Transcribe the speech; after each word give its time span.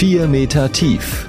4 0.00 0.28
Meter 0.28 0.72
tief. 0.72 1.28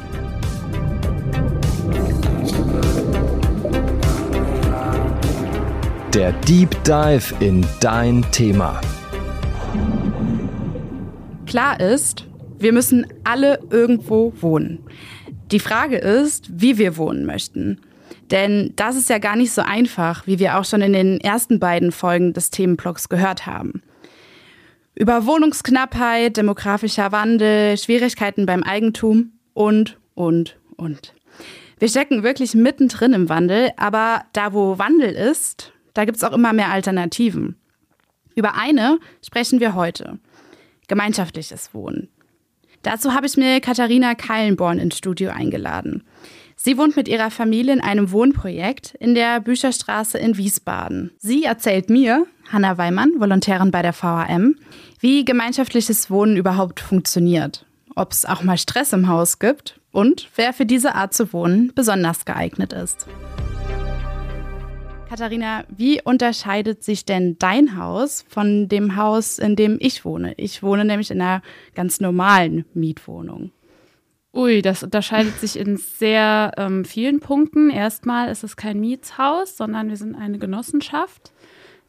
Der 6.13 6.31
Deep 6.47 6.81
Dive 6.85 7.35
in 7.41 7.65
dein 7.81 8.23
Thema. 8.31 8.79
Klar 11.45 11.81
ist, 11.81 12.29
wir 12.59 12.71
müssen 12.71 13.07
alle 13.25 13.59
irgendwo 13.71 14.31
wohnen. 14.39 14.79
Die 15.51 15.59
Frage 15.59 15.97
ist, 15.97 16.49
wie 16.49 16.77
wir 16.77 16.95
wohnen 16.95 17.25
möchten. 17.25 17.81
Denn 18.31 18.71
das 18.77 18.95
ist 18.95 19.09
ja 19.09 19.17
gar 19.17 19.35
nicht 19.35 19.51
so 19.51 19.63
einfach, 19.63 20.25
wie 20.27 20.39
wir 20.39 20.57
auch 20.57 20.63
schon 20.63 20.81
in 20.81 20.93
den 20.93 21.19
ersten 21.19 21.59
beiden 21.59 21.91
Folgen 21.91 22.31
des 22.31 22.51
Themenblocks 22.51 23.09
gehört 23.09 23.45
haben. 23.45 23.83
Über 25.01 25.25
Wohnungsknappheit, 25.25 26.37
demografischer 26.37 27.11
Wandel, 27.11 27.75
Schwierigkeiten 27.75 28.45
beim 28.45 28.61
Eigentum 28.61 29.31
und, 29.55 29.97
und, 30.13 30.59
und. 30.77 31.15
Wir 31.79 31.89
stecken 31.89 32.21
wirklich 32.21 32.53
mittendrin 32.53 33.13
im 33.13 33.27
Wandel, 33.27 33.71
aber 33.77 34.25
da 34.33 34.53
wo 34.53 34.77
Wandel 34.77 35.15
ist, 35.15 35.73
da 35.95 36.05
gibt 36.05 36.17
es 36.17 36.23
auch 36.23 36.33
immer 36.33 36.53
mehr 36.53 36.69
Alternativen. 36.69 37.55
Über 38.35 38.53
eine 38.53 38.99
sprechen 39.25 39.59
wir 39.59 39.73
heute. 39.73 40.19
Gemeinschaftliches 40.87 41.73
Wohnen. 41.73 42.07
Dazu 42.83 43.15
habe 43.15 43.25
ich 43.25 43.37
mir 43.37 43.59
Katharina 43.59 44.13
Keilenborn 44.13 44.77
ins 44.77 44.99
Studio 44.99 45.31
eingeladen. 45.31 46.03
Sie 46.63 46.77
wohnt 46.77 46.95
mit 46.95 47.07
ihrer 47.07 47.31
Familie 47.31 47.73
in 47.73 47.81
einem 47.81 48.11
Wohnprojekt 48.11 48.93
in 48.99 49.15
der 49.15 49.39
Bücherstraße 49.39 50.19
in 50.19 50.37
Wiesbaden. 50.37 51.09
Sie 51.17 51.43
erzählt 51.43 51.89
mir, 51.89 52.27
Hanna 52.51 52.77
Weimann, 52.77 53.13
Volontärin 53.17 53.71
bei 53.71 53.81
der 53.81 53.93
VHM, 53.93 54.57
wie 54.99 55.25
gemeinschaftliches 55.25 56.11
Wohnen 56.11 56.37
überhaupt 56.37 56.79
funktioniert, 56.79 57.65
ob 57.95 58.11
es 58.11 58.25
auch 58.25 58.43
mal 58.43 58.59
Stress 58.59 58.93
im 58.93 59.07
Haus 59.07 59.39
gibt 59.39 59.79
und 59.91 60.29
wer 60.35 60.53
für 60.53 60.67
diese 60.67 60.93
Art 60.93 61.15
zu 61.15 61.33
wohnen 61.33 61.71
besonders 61.73 62.25
geeignet 62.25 62.73
ist. 62.73 63.07
Katharina, 65.09 65.63
wie 65.75 65.99
unterscheidet 66.03 66.83
sich 66.83 67.05
denn 67.05 67.37
dein 67.39 67.75
Haus 67.75 68.23
von 68.29 68.69
dem 68.69 68.97
Haus, 68.97 69.39
in 69.39 69.55
dem 69.55 69.77
ich 69.79 70.05
wohne? 70.05 70.35
Ich 70.37 70.61
wohne 70.61 70.85
nämlich 70.85 71.09
in 71.09 71.21
einer 71.21 71.41
ganz 71.73 71.99
normalen 71.99 72.65
Mietwohnung. 72.75 73.49
Ui, 74.33 74.61
das 74.61 74.81
unterscheidet 74.81 75.37
sich 75.39 75.59
in 75.59 75.75
sehr 75.75 76.53
ähm, 76.57 76.85
vielen 76.85 77.19
Punkten. 77.19 77.69
Erstmal 77.69 78.29
ist 78.29 78.43
es 78.43 78.55
kein 78.55 78.79
Mietshaus, 78.79 79.57
sondern 79.57 79.89
wir 79.89 79.97
sind 79.97 80.15
eine 80.15 80.39
Genossenschaft. 80.39 81.33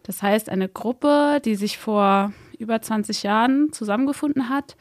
Das 0.02 0.22
heißt, 0.22 0.48
eine 0.48 0.68
Gruppe, 0.68 1.40
die 1.44 1.54
sich 1.54 1.78
vor 1.78 2.32
über 2.58 2.82
20 2.82 3.22
Jahren 3.22 3.72
zusammengefunden 3.72 4.48
hat, 4.48 4.76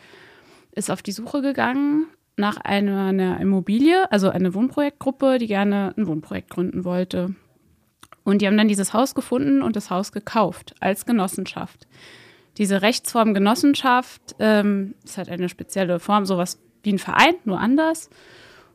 ist 0.72 0.90
auf 0.90 1.04
die 1.04 1.12
Suche 1.12 1.44
gegangen 1.44 2.08
nach 2.36 2.58
einer, 2.58 3.06
einer 3.06 3.40
Immobilie, 3.40 4.12
also 4.12 4.30
eine 4.30 4.56
Wohnprojektgruppe, 4.56 5.38
die 5.38 5.48
gerne 5.48 5.94
ein 5.96 6.08
Wohnprojekt 6.08 6.50
gründen 6.50 6.84
wollte. 6.84 7.36
Und 8.24 8.42
die 8.42 8.48
haben 8.48 8.58
dann 8.58 8.68
dieses 8.68 8.94
Haus 8.94 9.14
gefunden 9.14 9.62
und 9.62 9.76
das 9.76 9.92
Haus 9.92 10.12
gekauft 10.12 10.74
als 10.80 11.06
Genossenschaft. 11.06 11.88
Diese 12.58 12.82
Rechtsform 12.82 13.36
Genossenschaft 13.36 14.36
ähm, 14.40 14.96
ist 15.04 15.18
halt 15.18 15.30
eine 15.30 15.50
spezielle 15.50 16.00
Form, 16.00 16.26
sowas 16.26 16.60
wie 16.84 16.94
ein 16.94 17.00
Verein, 17.00 17.36
nur 17.46 17.60
anders. 17.60 18.10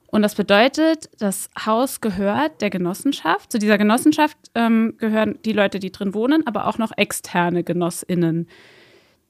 Und 0.09 0.23
das 0.23 0.35
bedeutet, 0.35 1.11
das 1.19 1.51
Haus 1.65 2.01
gehört 2.01 2.63
der 2.63 2.71
Genossenschaft. 2.71 3.51
Zu 3.51 3.59
dieser 3.59 3.77
Genossenschaft 3.77 4.37
ähm, 4.55 4.95
gehören 4.99 5.39
die 5.45 5.53
Leute, 5.53 5.79
die 5.81 5.91
drin 5.91 6.15
wohnen, 6.15 6.47
aber 6.47 6.67
auch 6.67 6.79
noch 6.79 6.93
externe 6.97 7.65
GenossInnen, 7.65 8.49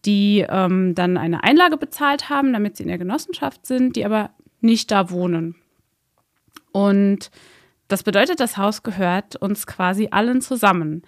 die 0.05 0.47
ähm, 0.49 0.95
dann 0.95 1.17
eine 1.17 1.43
Einlage 1.43 1.77
bezahlt 1.77 2.29
haben, 2.29 2.53
damit 2.53 2.77
sie 2.77 2.85
in 2.85 2.89
der 2.89 2.99
Genossenschaft 2.99 3.67
sind, 3.67 3.97
die 3.97 4.05
aber 4.05 4.31
nicht 4.61 4.91
da 4.91 5.11
wohnen. 5.11 5.57
Und 6.73 7.31
das 7.89 8.03
bedeutet, 8.03 8.41
das 8.41 8.57
Haus 8.57 8.83
gehört 8.83 9.36
uns 9.36 9.67
quasi 9.67 10.09
allen 10.11 10.41
zusammen. 10.41 11.03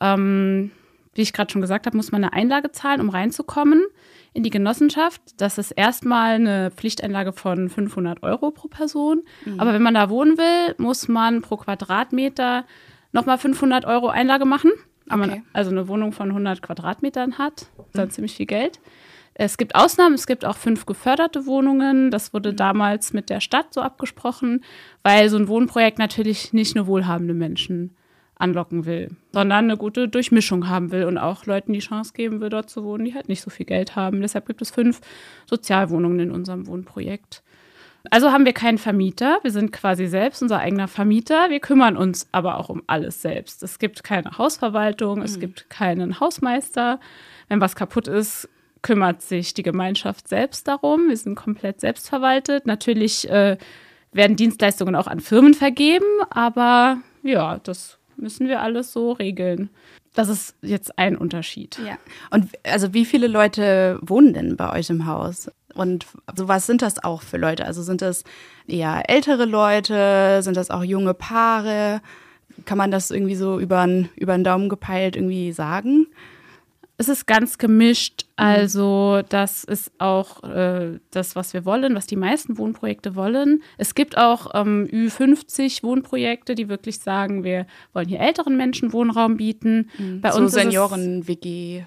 Ähm, 0.00 0.70
wie 1.14 1.22
ich 1.22 1.32
gerade 1.32 1.50
schon 1.52 1.60
gesagt 1.60 1.86
habe, 1.86 1.96
muss 1.96 2.12
man 2.12 2.24
eine 2.24 2.32
Einlage 2.32 2.72
zahlen, 2.72 3.00
um 3.00 3.10
reinzukommen 3.10 3.84
in 4.32 4.42
die 4.42 4.50
Genossenschaft. 4.50 5.20
Das 5.36 5.58
ist 5.58 5.72
erstmal 5.72 6.34
eine 6.34 6.70
Pflichteinlage 6.70 7.32
von 7.32 7.68
500 7.68 8.22
Euro 8.22 8.50
pro 8.50 8.68
Person. 8.68 9.22
Mhm. 9.44 9.60
Aber 9.60 9.74
wenn 9.74 9.82
man 9.82 9.94
da 9.94 10.08
wohnen 10.08 10.38
will, 10.38 10.74
muss 10.78 11.08
man 11.08 11.42
pro 11.42 11.56
Quadratmeter 11.56 12.64
nochmal 13.12 13.38
500 13.38 13.84
Euro 13.84 14.08
Einlage 14.08 14.46
machen. 14.46 14.70
Okay. 15.06 15.16
Man 15.18 15.42
also 15.52 15.70
eine 15.70 15.88
Wohnung 15.88 16.12
von 16.12 16.28
100 16.28 16.62
Quadratmetern 16.62 17.36
hat, 17.36 17.66
das 17.76 17.86
ist 17.86 17.98
dann 17.98 18.08
mhm. 18.08 18.12
ziemlich 18.12 18.34
viel 18.36 18.46
Geld. 18.46 18.80
Es 19.34 19.56
gibt 19.56 19.74
Ausnahmen, 19.74 20.14
es 20.14 20.26
gibt 20.26 20.44
auch 20.44 20.56
fünf 20.56 20.84
geförderte 20.84 21.46
Wohnungen. 21.46 22.10
Das 22.10 22.34
wurde 22.34 22.52
mhm. 22.52 22.56
damals 22.56 23.12
mit 23.12 23.30
der 23.30 23.40
Stadt 23.40 23.72
so 23.72 23.80
abgesprochen, 23.80 24.62
weil 25.02 25.28
so 25.28 25.36
ein 25.36 25.48
Wohnprojekt 25.48 25.98
natürlich 25.98 26.52
nicht 26.52 26.76
nur 26.76 26.86
wohlhabende 26.86 27.34
Menschen 27.34 27.96
anlocken 28.42 28.84
will, 28.84 29.10
sondern 29.32 29.64
eine 29.64 29.76
gute 29.76 30.08
Durchmischung 30.08 30.68
haben 30.68 30.90
will 30.90 31.04
und 31.04 31.16
auch 31.16 31.46
Leuten 31.46 31.72
die 31.72 31.78
Chance 31.78 32.12
geben 32.12 32.40
will, 32.40 32.50
dort 32.50 32.68
zu 32.68 32.84
wohnen, 32.84 33.04
die 33.04 33.14
halt 33.14 33.28
nicht 33.28 33.40
so 33.40 33.50
viel 33.50 33.66
Geld 33.66 33.96
haben. 33.96 34.20
Deshalb 34.20 34.46
gibt 34.46 34.60
es 34.60 34.70
fünf 34.70 35.00
Sozialwohnungen 35.46 36.20
in 36.20 36.30
unserem 36.30 36.66
Wohnprojekt. 36.66 37.42
Also 38.10 38.32
haben 38.32 38.44
wir 38.44 38.52
keinen 38.52 38.78
Vermieter, 38.78 39.38
wir 39.42 39.52
sind 39.52 39.70
quasi 39.70 40.08
selbst 40.08 40.42
unser 40.42 40.58
eigener 40.58 40.88
Vermieter, 40.88 41.50
wir 41.50 41.60
kümmern 41.60 41.96
uns 41.96 42.26
aber 42.32 42.58
auch 42.58 42.68
um 42.68 42.82
alles 42.88 43.22
selbst. 43.22 43.62
Es 43.62 43.78
gibt 43.78 44.02
keine 44.02 44.38
Hausverwaltung, 44.38 45.18
mhm. 45.18 45.24
es 45.24 45.38
gibt 45.38 45.70
keinen 45.70 46.18
Hausmeister. 46.18 46.98
Wenn 47.48 47.60
was 47.60 47.76
kaputt 47.76 48.08
ist, 48.08 48.48
kümmert 48.82 49.22
sich 49.22 49.54
die 49.54 49.62
Gemeinschaft 49.62 50.26
selbst 50.26 50.66
darum. 50.66 51.08
Wir 51.08 51.16
sind 51.16 51.36
komplett 51.36 51.80
selbstverwaltet. 51.80 52.66
Natürlich 52.66 53.30
äh, 53.30 53.56
werden 54.10 54.36
Dienstleistungen 54.36 54.96
auch 54.96 55.06
an 55.06 55.20
Firmen 55.20 55.54
vergeben, 55.54 56.06
aber 56.30 56.98
ja, 57.22 57.58
das 57.58 57.98
müssen 58.22 58.48
wir 58.48 58.62
alles 58.62 58.92
so 58.92 59.12
regeln. 59.12 59.68
Das 60.14 60.28
ist 60.28 60.54
jetzt 60.62 60.98
ein 60.98 61.16
Unterschied. 61.16 61.78
Ja. 61.86 61.98
Und 62.30 62.48
also 62.64 62.94
wie 62.94 63.04
viele 63.04 63.26
Leute 63.26 63.98
wohnen 64.02 64.32
denn 64.32 64.56
bei 64.56 64.72
euch 64.72 64.90
im 64.90 65.06
Haus? 65.06 65.50
Und 65.74 66.06
also 66.26 66.48
was 66.48 66.66
sind 66.66 66.82
das 66.82 67.02
auch 67.02 67.22
für 67.22 67.38
Leute? 67.38 67.64
Also 67.64 67.82
sind 67.82 68.02
das 68.02 68.24
eher 68.66 69.08
ältere 69.08 69.46
Leute? 69.46 70.40
Sind 70.42 70.56
das 70.56 70.70
auch 70.70 70.84
junge 70.84 71.14
Paare? 71.14 72.02
Kann 72.66 72.78
man 72.78 72.90
das 72.90 73.10
irgendwie 73.10 73.34
so 73.34 73.58
über 73.58 73.86
den 73.86 74.44
Daumen 74.44 74.68
gepeilt 74.68 75.16
irgendwie 75.16 75.52
sagen? 75.52 76.06
Es 76.98 77.08
ist 77.08 77.26
ganz 77.26 77.58
gemischt. 77.58 78.24
Mhm. 78.26 78.44
Also, 78.44 79.22
das 79.28 79.64
ist 79.64 79.90
auch 79.98 80.42
äh, 80.44 80.98
das, 81.10 81.34
was 81.34 81.54
wir 81.54 81.64
wollen, 81.64 81.94
was 81.94 82.06
die 82.06 82.16
meisten 82.16 82.58
Wohnprojekte 82.58 83.16
wollen. 83.16 83.62
Es 83.78 83.94
gibt 83.94 84.16
auch 84.18 84.50
ähm, 84.54 84.86
Ü50 84.90 85.82
Wohnprojekte, 85.82 86.54
die 86.54 86.68
wirklich 86.68 87.00
sagen, 87.00 87.44
wir 87.44 87.66
wollen 87.92 88.08
hier 88.08 88.20
älteren 88.20 88.56
Menschen 88.56 88.92
Wohnraum 88.92 89.36
bieten. 89.36 89.90
Mhm. 89.98 90.20
Bei 90.20 90.30
so 90.30 90.40
uns 90.40 90.52
Senioren-WG. 90.52 91.84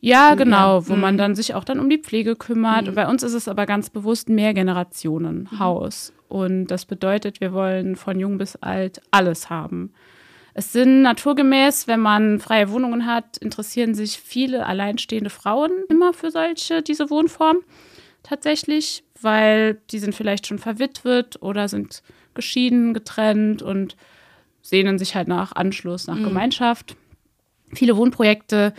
Ja, 0.00 0.34
genau, 0.34 0.86
wo 0.86 0.94
mhm. 0.94 1.00
man 1.00 1.18
dann 1.18 1.34
sich 1.34 1.54
auch 1.54 1.64
dann 1.64 1.80
um 1.80 1.90
die 1.90 1.98
Pflege 1.98 2.36
kümmert. 2.36 2.88
Mhm. 2.88 2.94
Bei 2.94 3.08
uns 3.08 3.22
ist 3.22 3.34
es 3.34 3.48
aber 3.48 3.66
ganz 3.66 3.90
bewusst 3.90 4.28
mehr 4.28 4.54
Generationenhaus. 4.54 6.12
Mhm. 6.12 6.36
Und 6.36 6.66
das 6.66 6.84
bedeutet, 6.84 7.40
wir 7.40 7.52
wollen 7.52 7.96
von 7.96 8.20
jung 8.20 8.38
bis 8.38 8.56
alt 8.56 9.00
alles 9.10 9.50
haben. 9.50 9.92
Es 10.58 10.72
sind 10.72 11.02
naturgemäß, 11.02 11.86
wenn 11.86 12.00
man 12.00 12.40
freie 12.40 12.68
Wohnungen 12.72 13.06
hat, 13.06 13.36
interessieren 13.36 13.94
sich 13.94 14.18
viele 14.18 14.66
alleinstehende 14.66 15.30
Frauen 15.30 15.70
immer 15.88 16.12
für 16.12 16.32
solche, 16.32 16.82
diese 16.82 17.10
Wohnform 17.10 17.58
tatsächlich, 18.24 19.04
weil 19.22 19.80
die 19.92 20.00
sind 20.00 20.16
vielleicht 20.16 20.48
schon 20.48 20.58
verwitwet 20.58 21.40
oder 21.42 21.68
sind 21.68 22.02
geschieden, 22.34 22.92
getrennt 22.92 23.62
und 23.62 23.96
sehnen 24.60 24.98
sich 24.98 25.14
halt 25.14 25.28
nach 25.28 25.52
Anschluss, 25.52 26.08
nach 26.08 26.16
mhm. 26.16 26.24
Gemeinschaft. 26.24 26.96
Viele 27.72 27.96
Wohnprojekte 27.96 28.74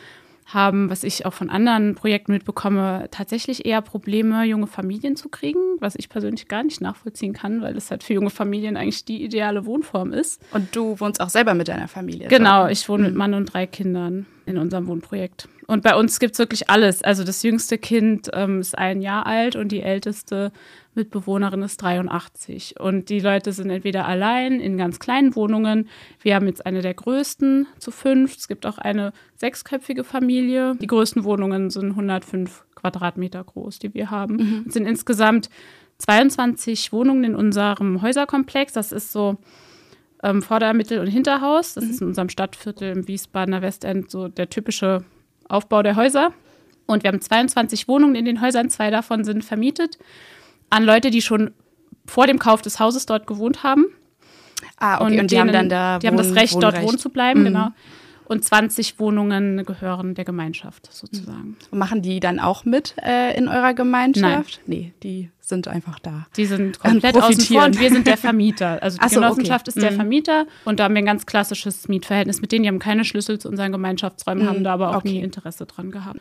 haben, 0.53 0.89
was 0.89 1.03
ich 1.03 1.25
auch 1.25 1.33
von 1.33 1.49
anderen 1.49 1.95
Projekten 1.95 2.31
mitbekomme, 2.31 3.07
tatsächlich 3.11 3.65
eher 3.65 3.81
Probleme, 3.81 4.43
junge 4.43 4.67
Familien 4.67 5.15
zu 5.15 5.29
kriegen, 5.29 5.59
was 5.79 5.95
ich 5.95 6.09
persönlich 6.09 6.47
gar 6.47 6.63
nicht 6.63 6.81
nachvollziehen 6.81 7.33
kann, 7.33 7.61
weil 7.61 7.75
es 7.77 7.91
halt 7.91 8.03
für 8.03 8.13
junge 8.13 8.29
Familien 8.29 8.77
eigentlich 8.77 9.05
die 9.05 9.23
ideale 9.23 9.65
Wohnform 9.65 10.13
ist. 10.13 10.41
Und 10.51 10.75
du 10.75 10.99
wohnst 10.99 11.21
auch 11.21 11.29
selber 11.29 11.53
mit 11.53 11.67
deiner 11.67 11.87
Familie? 11.87 12.27
Genau, 12.27 12.67
ich 12.67 12.87
wohne 12.89 13.03
mhm. 13.03 13.09
mit 13.09 13.17
Mann 13.17 13.33
und 13.33 13.53
drei 13.53 13.67
Kindern 13.67 14.25
in 14.49 14.57
unserem 14.57 14.87
Wohnprojekt. 14.87 15.47
Und 15.67 15.83
bei 15.83 15.95
uns 15.95 16.19
gibt 16.19 16.33
es 16.33 16.39
wirklich 16.39 16.69
alles. 16.69 17.03
Also 17.03 17.23
das 17.23 17.43
jüngste 17.43 17.77
Kind 17.77 18.29
ähm, 18.33 18.59
ist 18.59 18.77
ein 18.77 19.01
Jahr 19.01 19.27
alt 19.27 19.55
und 19.55 19.71
die 19.71 19.81
älteste 19.81 20.51
Mitbewohnerin 20.95 21.61
ist 21.61 21.81
83. 21.81 22.79
Und 22.79 23.09
die 23.09 23.19
Leute 23.19 23.53
sind 23.53 23.69
entweder 23.69 24.07
allein 24.07 24.59
in 24.59 24.77
ganz 24.77 24.99
kleinen 24.99 25.35
Wohnungen. 25.35 25.87
Wir 26.21 26.35
haben 26.35 26.47
jetzt 26.47 26.65
eine 26.65 26.81
der 26.81 26.95
größten 26.95 27.67
zu 27.77 27.91
fünf. 27.91 28.35
Es 28.35 28.47
gibt 28.47 28.65
auch 28.65 28.79
eine 28.79 29.13
sechsköpfige 29.35 30.03
Familie. 30.03 30.75
Die 30.81 30.87
größten 30.87 31.23
Wohnungen 31.23 31.69
sind 31.69 31.91
105 31.91 32.65
Quadratmeter 32.73 33.43
groß, 33.43 33.77
die 33.77 33.93
wir 33.93 34.09
haben. 34.09 34.37
Mhm. 34.37 34.65
Es 34.67 34.73
sind 34.73 34.87
insgesamt 34.87 35.49
22 35.99 36.91
Wohnungen 36.91 37.23
in 37.23 37.35
unserem 37.35 38.01
Häuserkomplex. 38.01 38.73
Das 38.73 38.91
ist 38.91 39.11
so 39.11 39.37
ähm, 40.23 40.41
Vorder-, 40.41 40.73
Mittel- 40.73 40.99
und 40.99 41.07
Hinterhaus. 41.07 41.73
Das 41.73 41.85
mhm. 41.85 41.89
ist 41.91 42.01
in 42.01 42.07
unserem 42.07 42.29
Stadtviertel 42.29 42.91
im 42.91 43.07
Wiesbadener 43.07 43.61
Westend 43.61 44.09
so 44.11 44.27
der 44.27 44.49
typische 44.49 45.03
Aufbau 45.47 45.83
der 45.83 45.95
Häuser. 45.95 46.31
Und 46.85 47.03
wir 47.03 47.09
haben 47.09 47.21
22 47.21 47.87
Wohnungen 47.87 48.15
in 48.15 48.25
den 48.25 48.41
Häusern, 48.41 48.69
zwei 48.69 48.89
davon 48.89 49.23
sind 49.23 49.43
vermietet. 49.45 49.97
an 50.71 50.83
Leute, 50.83 51.09
die 51.11 51.21
schon 51.21 51.51
vor 52.05 52.27
dem 52.27 52.39
Kauf 52.39 52.61
des 52.61 52.79
Hauses 52.79 53.05
dort 53.05 53.27
gewohnt 53.27 53.63
haben. 53.63 53.85
Ah, 54.77 54.95
okay. 54.95 55.03
Und, 55.03 55.19
und 55.19 55.31
die 55.31 55.35
denen, 55.35 55.39
haben 55.41 55.53
dann 55.53 55.69
da 55.69 55.99
Die 55.99 56.07
haben 56.07 56.17
das 56.17 56.35
Recht, 56.35 56.53
Wohnrecht. 56.55 56.75
dort 56.77 56.83
wohnen 56.87 56.97
zu 56.97 57.09
bleiben, 57.09 57.41
Mhm. 57.41 57.45
genau. 57.45 57.67
Und 58.29 58.45
20 58.45 58.99
Wohnungen 58.99 59.65
gehören 59.65 60.13
der 60.13 60.23
Gemeinschaft 60.23 60.87
sozusagen. 60.93 61.57
Und 61.71 61.79
machen 61.79 62.03
die 62.03 62.19
dann 62.19 62.39
auch 62.39 62.63
mit 62.63 62.93
äh, 63.03 63.35
in 63.35 63.47
eurer 63.47 63.73
Gemeinschaft? 63.73 64.61
Nee, 64.67 64.93
die 65.01 65.31
sind 65.39 65.67
einfach 65.67 65.97
da. 65.97 66.27
Die 66.37 66.45
sind 66.45 66.79
komplett 66.79 67.17
außen 67.17 67.41
vor 67.41 67.65
und 67.65 67.79
wir 67.79 67.89
sind 67.89 68.05
der 68.05 68.17
Vermieter. 68.17 68.81
Also 68.83 68.97
die 69.03 69.09
so, 69.09 69.15
okay. 69.15 69.25
Genossenschaft 69.25 69.67
ist 69.67 69.81
der 69.81 69.91
Mhm. 69.91 69.95
Vermieter 69.95 70.45
und 70.63 70.79
da 70.79 70.83
haben 70.83 70.93
wir 70.93 71.01
ein 71.01 71.07
ganz 71.07 71.25
klassisches 71.25 71.87
Mietverhältnis 71.87 72.39
mit 72.39 72.51
denen. 72.51 72.63
Die 72.63 72.69
haben 72.69 72.79
keine 72.79 73.03
Schlüssel 73.03 73.39
zu 73.39 73.49
unseren 73.49 73.71
Gemeinschaftsräumen, 73.71 74.47
haben 74.47 74.63
da 74.63 74.73
aber 74.73 74.91
auch 74.91 74.97
okay. 74.97 75.13
nie 75.13 75.21
Interesse 75.21 75.65
dran 75.65 75.89
gehabt. 75.89 76.19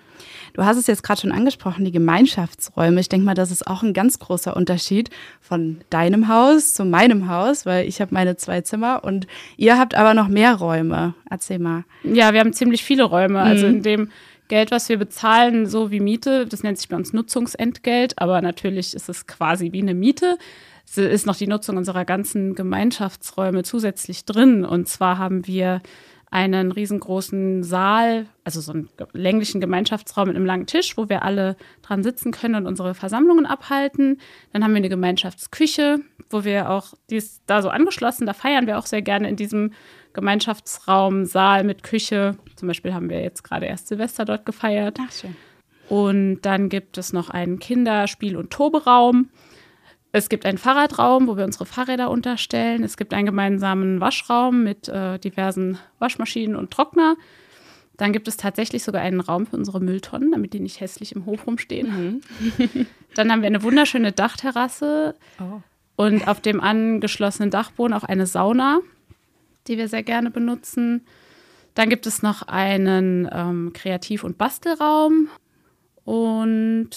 Du 0.55 0.65
hast 0.65 0.77
es 0.77 0.87
jetzt 0.87 1.03
gerade 1.03 1.21
schon 1.21 1.33
angesprochen, 1.33 1.85
die 1.85 1.93
Gemeinschaftsräume. 1.93 3.01
Ich 3.01 3.09
denke 3.09 3.27
mal, 3.27 3.35
das 3.35 3.51
ist 3.51 3.67
auch 3.67 3.83
ein 3.83 3.93
ganz 3.93 4.19
großer 4.19 4.57
Unterschied 4.57 5.11
von 5.41 5.81
deinem 5.91 6.29
Haus 6.29 6.75
zu 6.75 6.85
meinem 6.85 7.29
Haus, 7.29 7.67
weil 7.67 7.87
ich 7.87 8.01
habe 8.01 8.15
meine 8.15 8.37
zwei 8.37 8.61
Zimmer 8.61 9.05
und 9.05 9.27
ihr 9.57 9.79
habt 9.79 9.95
aber 9.95 10.15
noch 10.15 10.29
mehr 10.29 10.55
Räume. 10.55 11.15
Erzähl 11.31 11.59
mal. 11.59 11.85
Ja, 12.05 12.33
wir 12.33 12.41
haben 12.41 12.53
ziemlich 12.53 12.85
viele 12.85 13.05
Räume. 13.05 13.41
Also 13.41 13.67
in 13.67 13.83
dem 13.83 14.11
Geld, 14.49 14.71
was 14.71 14.89
wir 14.89 14.97
bezahlen, 14.97 15.67
so 15.67 15.91
wie 15.91 16.01
Miete, 16.01 16.47
das 16.47 16.63
nennt 16.63 16.79
sich 16.79 16.89
bei 16.89 16.97
uns 16.97 17.13
Nutzungsentgelt, 17.13 18.19
aber 18.19 18.41
natürlich 18.41 18.95
ist 18.95 19.09
es 19.09 19.27
quasi 19.27 19.73
wie 19.73 19.83
eine 19.83 19.95
Miete. 19.95 20.39
Es 20.87 20.97
ist 20.97 21.27
noch 21.27 21.37
die 21.37 21.47
Nutzung 21.47 21.77
unserer 21.77 22.07
ganzen 22.07 22.55
Gemeinschaftsräume 22.55 23.63
zusätzlich 23.63 24.25
drin. 24.25 24.65
Und 24.65 24.89
zwar 24.89 25.19
haben 25.19 25.47
wir 25.47 25.83
einen 26.31 26.73
riesengroßen 26.73 27.63
Saal, 27.63 28.27
also 28.45 28.61
so 28.61 28.73
einen 28.73 28.89
länglichen 29.13 29.61
Gemeinschaftsraum 29.61 30.29
mit 30.29 30.37
einem 30.37 30.47
langen 30.47 30.67
Tisch, 30.67 30.97
wo 30.97 31.09
wir 31.09 31.23
alle 31.23 31.57
dran 31.83 32.03
sitzen 32.03 32.33
können 32.33 32.55
und 32.55 32.67
unsere 32.67 32.95
Versammlungen 32.95 33.47
abhalten. 33.47 34.21
Dann 34.53 34.63
haben 34.63 34.73
wir 34.73 34.79
eine 34.79 34.89
Gemeinschaftsküche, 34.89 36.01
wo 36.31 36.45
wir 36.45 36.71
auch, 36.71 36.95
die 37.11 37.17
ist 37.17 37.43
da 37.47 37.63
so 37.63 37.71
angeschlossen, 37.71 38.27
da 38.27 38.35
feiern 38.35 38.67
wir 38.67 38.79
auch 38.79 38.87
sehr 38.87 39.03
gerne 39.03 39.29
in 39.29 39.37
diesem 39.37 39.73
Gemeinschaftsraum, 40.13 41.25
Saal 41.25 41.65
mit 41.65 41.83
Küche. 41.83 42.37
Zum 42.57 42.69
Beispiel 42.69 42.93
haben 42.93 43.11
wir 43.11 43.21
jetzt 43.23 43.45
gerade 43.45 43.67
erst 43.67 43.89
Silvester 43.89 44.25
dort 44.25 44.45
gefeiert. 44.45 44.99
Ach, 45.01 45.13
schön. 45.13 45.37
Und 45.89 46.43
dann 46.43 46.69
gibt 46.69 46.99
es 46.99 47.13
noch 47.13 47.31
einen 47.31 47.59
Kinderspiel- 47.59 48.37
und 48.37 48.51
Toberaum. 48.51 49.31
Es 50.13 50.29
gibt 50.29 50.47
einen 50.47 50.59
Fahrradraum, 50.59 51.29
wo 51.29 51.37
wir 51.37 51.45
unsere 51.45 51.67
Fahrräder 51.67 52.11
unterstellen. 52.11 52.83
Es 52.83 52.97
gibt 52.97 53.13
einen 53.13 53.27
gemeinsamen 53.27 54.01
Waschraum 54.01 54.65
mit 54.65 54.89
äh, 54.89 55.19
diversen 55.19 55.79
Waschmaschinen 55.99 56.57
und 56.57 56.71
Trockner. 56.71 57.17
Dann 57.99 58.13
gibt 58.13 58.27
es 58.29 58.37
tatsächlich 58.37 58.85
sogar 58.85 59.03
einen 59.03 59.21
Raum 59.21 59.47
für 59.47 59.57
unsere 59.57 59.81
Mülltonnen, 59.81 60.31
damit 60.33 60.53
die 60.55 60.61
nicht 60.61 60.81
hässlich 60.81 61.13
im 61.15 61.27
Hof 61.27 61.47
rumstehen. 61.47 62.23
Dann 63.15 63.31
haben 63.33 63.43
wir 63.43 63.49
eine 63.49 63.63
wunderschöne 63.63 64.13
Dachterrasse 64.13 65.15
Oh. 65.41 65.61
und 65.97 66.27
auf 66.29 66.41
dem 66.41 66.61
angeschlossenen 66.61 67.51
Dachboden 67.51 67.93
auch 67.95 68.05
eine 68.05 68.27
Sauna, 68.27 68.79
die 69.67 69.77
wir 69.79 69.89
sehr 69.89 70.05
gerne 70.05 70.31
benutzen. 70.31 71.05
Dann 71.75 71.91
gibt 71.91 72.07
es 72.07 72.23
noch 72.23 72.43
einen 72.43 73.29
ähm, 73.33 73.73
Kreativ- 73.75 74.25
und 74.25 74.39
Bastelraum 74.39 75.29
und 76.05 76.91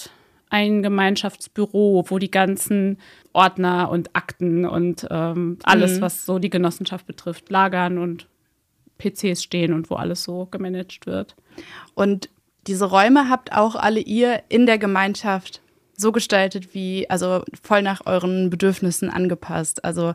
ein 0.52 0.82
Gemeinschaftsbüro, 0.82 2.04
wo 2.08 2.18
die 2.18 2.30
ganzen 2.30 2.98
Ordner 3.32 3.88
und 3.90 4.14
Akten 4.14 4.66
und 4.66 5.06
ähm, 5.10 5.58
alles, 5.62 6.02
was 6.02 6.26
so 6.26 6.38
die 6.38 6.50
Genossenschaft 6.50 7.06
betrifft, 7.06 7.48
lagern 7.48 7.96
und 7.96 8.28
PCs 8.98 9.42
stehen 9.42 9.72
und 9.72 9.88
wo 9.88 9.94
alles 9.94 10.24
so 10.24 10.46
gemanagt 10.50 11.06
wird. 11.06 11.36
Und 11.94 12.28
diese 12.66 12.84
Räume 12.84 13.30
habt 13.30 13.52
auch 13.52 13.74
alle 13.76 14.00
ihr 14.00 14.42
in 14.50 14.66
der 14.66 14.76
Gemeinschaft 14.76 15.62
so 15.96 16.12
gestaltet, 16.12 16.74
wie, 16.74 17.08
also 17.08 17.42
voll 17.62 17.80
nach 17.80 18.04
euren 18.04 18.50
Bedürfnissen 18.50 19.08
angepasst. 19.08 19.82
Also 19.86 20.12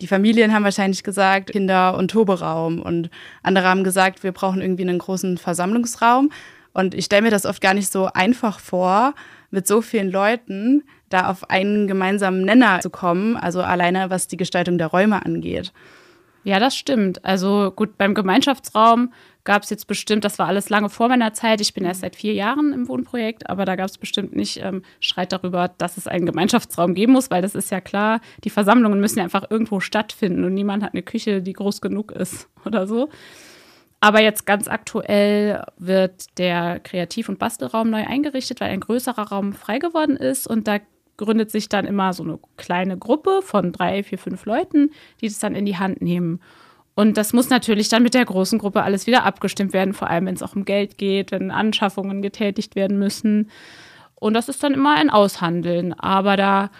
die 0.00 0.06
Familien 0.06 0.54
haben 0.54 0.62
wahrscheinlich 0.62 1.02
gesagt, 1.02 1.50
Kinder- 1.50 1.96
und 1.96 2.12
Toberaum. 2.12 2.80
Und 2.80 3.10
andere 3.42 3.66
haben 3.66 3.82
gesagt, 3.82 4.22
wir 4.22 4.30
brauchen 4.30 4.62
irgendwie 4.62 4.82
einen 4.82 4.98
großen 4.98 5.36
Versammlungsraum. 5.36 6.30
Und 6.72 6.94
ich 6.94 7.06
stelle 7.06 7.22
mir 7.22 7.30
das 7.30 7.44
oft 7.44 7.60
gar 7.60 7.74
nicht 7.74 7.90
so 7.90 8.06
einfach 8.06 8.60
vor, 8.60 9.14
mit 9.50 9.66
so 9.66 9.82
vielen 9.82 10.10
Leuten 10.10 10.84
da 11.08 11.28
auf 11.28 11.50
einen 11.50 11.86
gemeinsamen 11.86 12.44
Nenner 12.44 12.80
zu 12.80 12.90
kommen. 12.90 13.36
Also 13.36 13.62
alleine 13.62 14.10
was 14.10 14.28
die 14.28 14.36
Gestaltung 14.36 14.78
der 14.78 14.88
Räume 14.88 15.24
angeht. 15.24 15.72
Ja, 16.42 16.58
das 16.58 16.74
stimmt. 16.74 17.24
Also 17.24 17.70
gut, 17.74 17.98
beim 17.98 18.14
Gemeinschaftsraum 18.14 19.12
gab 19.44 19.62
es 19.62 19.70
jetzt 19.70 19.86
bestimmt, 19.86 20.24
das 20.24 20.38
war 20.38 20.46
alles 20.46 20.70
lange 20.70 20.88
vor 20.88 21.08
meiner 21.08 21.32
Zeit. 21.34 21.60
Ich 21.60 21.74
bin 21.74 21.84
erst 21.84 22.00
seit 22.00 22.16
vier 22.16 22.32
Jahren 22.32 22.72
im 22.72 22.88
Wohnprojekt, 22.88 23.48
aber 23.48 23.64
da 23.64 23.76
gab 23.76 23.88
es 23.88 23.98
bestimmt 23.98 24.34
nicht 24.34 24.60
ähm, 24.62 24.82
Streit 25.00 25.32
darüber, 25.32 25.68
dass 25.68 25.96
es 25.96 26.06
einen 26.06 26.26
Gemeinschaftsraum 26.26 26.94
geben 26.94 27.12
muss, 27.12 27.30
weil 27.30 27.42
das 27.42 27.54
ist 27.54 27.70
ja 27.70 27.80
klar, 27.80 28.20
die 28.44 28.50
Versammlungen 28.50 29.00
müssen 29.00 29.18
ja 29.18 29.24
einfach 29.24 29.50
irgendwo 29.50 29.80
stattfinden 29.80 30.44
und 30.44 30.54
niemand 30.54 30.82
hat 30.82 30.94
eine 30.94 31.02
Küche, 31.02 31.42
die 31.42 31.52
groß 31.52 31.80
genug 31.80 32.12
ist 32.12 32.48
oder 32.64 32.86
so. 32.86 33.10
Aber 34.00 34.22
jetzt 34.22 34.46
ganz 34.46 34.66
aktuell 34.66 35.62
wird 35.76 36.38
der 36.38 36.80
Kreativ- 36.80 37.28
und 37.28 37.38
Bastelraum 37.38 37.90
neu 37.90 38.06
eingerichtet, 38.06 38.60
weil 38.60 38.70
ein 38.70 38.80
größerer 38.80 39.28
Raum 39.28 39.52
frei 39.52 39.78
geworden 39.78 40.16
ist 40.16 40.46
und 40.46 40.66
da 40.66 40.78
gründet 41.18 41.50
sich 41.50 41.68
dann 41.68 41.84
immer 41.84 42.14
so 42.14 42.22
eine 42.22 42.38
kleine 42.56 42.96
Gruppe 42.96 43.40
von 43.42 43.72
drei, 43.72 44.02
vier, 44.02 44.16
fünf 44.16 44.46
Leuten, 44.46 44.90
die 45.20 45.28
das 45.28 45.38
dann 45.38 45.54
in 45.54 45.66
die 45.66 45.76
Hand 45.76 46.00
nehmen. 46.00 46.40
Und 46.94 47.18
das 47.18 47.34
muss 47.34 47.50
natürlich 47.50 47.90
dann 47.90 48.02
mit 48.02 48.14
der 48.14 48.24
großen 48.24 48.58
Gruppe 48.58 48.82
alles 48.82 49.06
wieder 49.06 49.24
abgestimmt 49.24 49.74
werden, 49.74 49.92
vor 49.92 50.08
allem 50.08 50.26
wenn 50.26 50.34
es 50.34 50.42
auch 50.42 50.56
um 50.56 50.64
Geld 50.64 50.96
geht, 50.96 51.30
wenn 51.30 51.50
Anschaffungen 51.50 52.22
getätigt 52.22 52.76
werden 52.76 52.98
müssen. 52.98 53.50
Und 54.14 54.34
das 54.34 54.48
ist 54.48 54.62
dann 54.62 54.74
immer 54.74 54.96
ein 54.96 55.10
Aushandeln. 55.10 55.92
Aber 55.92 56.36
da 56.36 56.70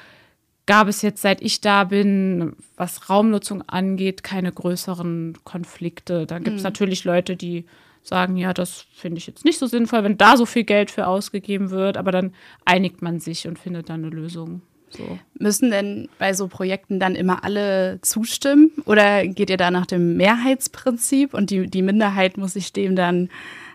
gab 0.70 0.86
es 0.86 1.02
jetzt, 1.02 1.20
seit 1.20 1.42
ich 1.42 1.60
da 1.60 1.82
bin, 1.82 2.54
was 2.76 3.10
Raumnutzung 3.10 3.62
angeht, 3.68 4.22
keine 4.22 4.52
größeren 4.52 5.38
Konflikte. 5.42 6.26
Da 6.26 6.38
gibt 6.38 6.58
es 6.58 6.62
natürlich 6.62 7.02
Leute, 7.02 7.34
die 7.34 7.64
sagen, 8.04 8.36
ja, 8.36 8.54
das 8.54 8.86
finde 8.94 9.18
ich 9.18 9.26
jetzt 9.26 9.44
nicht 9.44 9.58
so 9.58 9.66
sinnvoll, 9.66 10.04
wenn 10.04 10.16
da 10.16 10.36
so 10.36 10.46
viel 10.46 10.62
Geld 10.62 10.92
für 10.92 11.08
ausgegeben 11.08 11.70
wird, 11.70 11.96
aber 11.96 12.12
dann 12.12 12.32
einigt 12.64 13.02
man 13.02 13.18
sich 13.18 13.48
und 13.48 13.58
findet 13.58 13.88
dann 13.88 14.04
eine 14.04 14.14
Lösung. 14.14 14.62
So. 14.90 15.18
Müssen 15.34 15.72
denn 15.72 16.08
bei 16.20 16.34
so 16.34 16.46
Projekten 16.46 17.00
dann 17.00 17.16
immer 17.16 17.42
alle 17.42 17.98
zustimmen? 18.02 18.70
Oder 18.86 19.26
geht 19.26 19.50
ihr 19.50 19.56
da 19.56 19.72
nach 19.72 19.86
dem 19.86 20.16
Mehrheitsprinzip 20.16 21.34
und 21.34 21.50
die, 21.50 21.66
die 21.66 21.82
Minderheit 21.82 22.36
muss 22.36 22.52
sich 22.52 22.72
dem 22.72 22.94
dann 22.94 23.28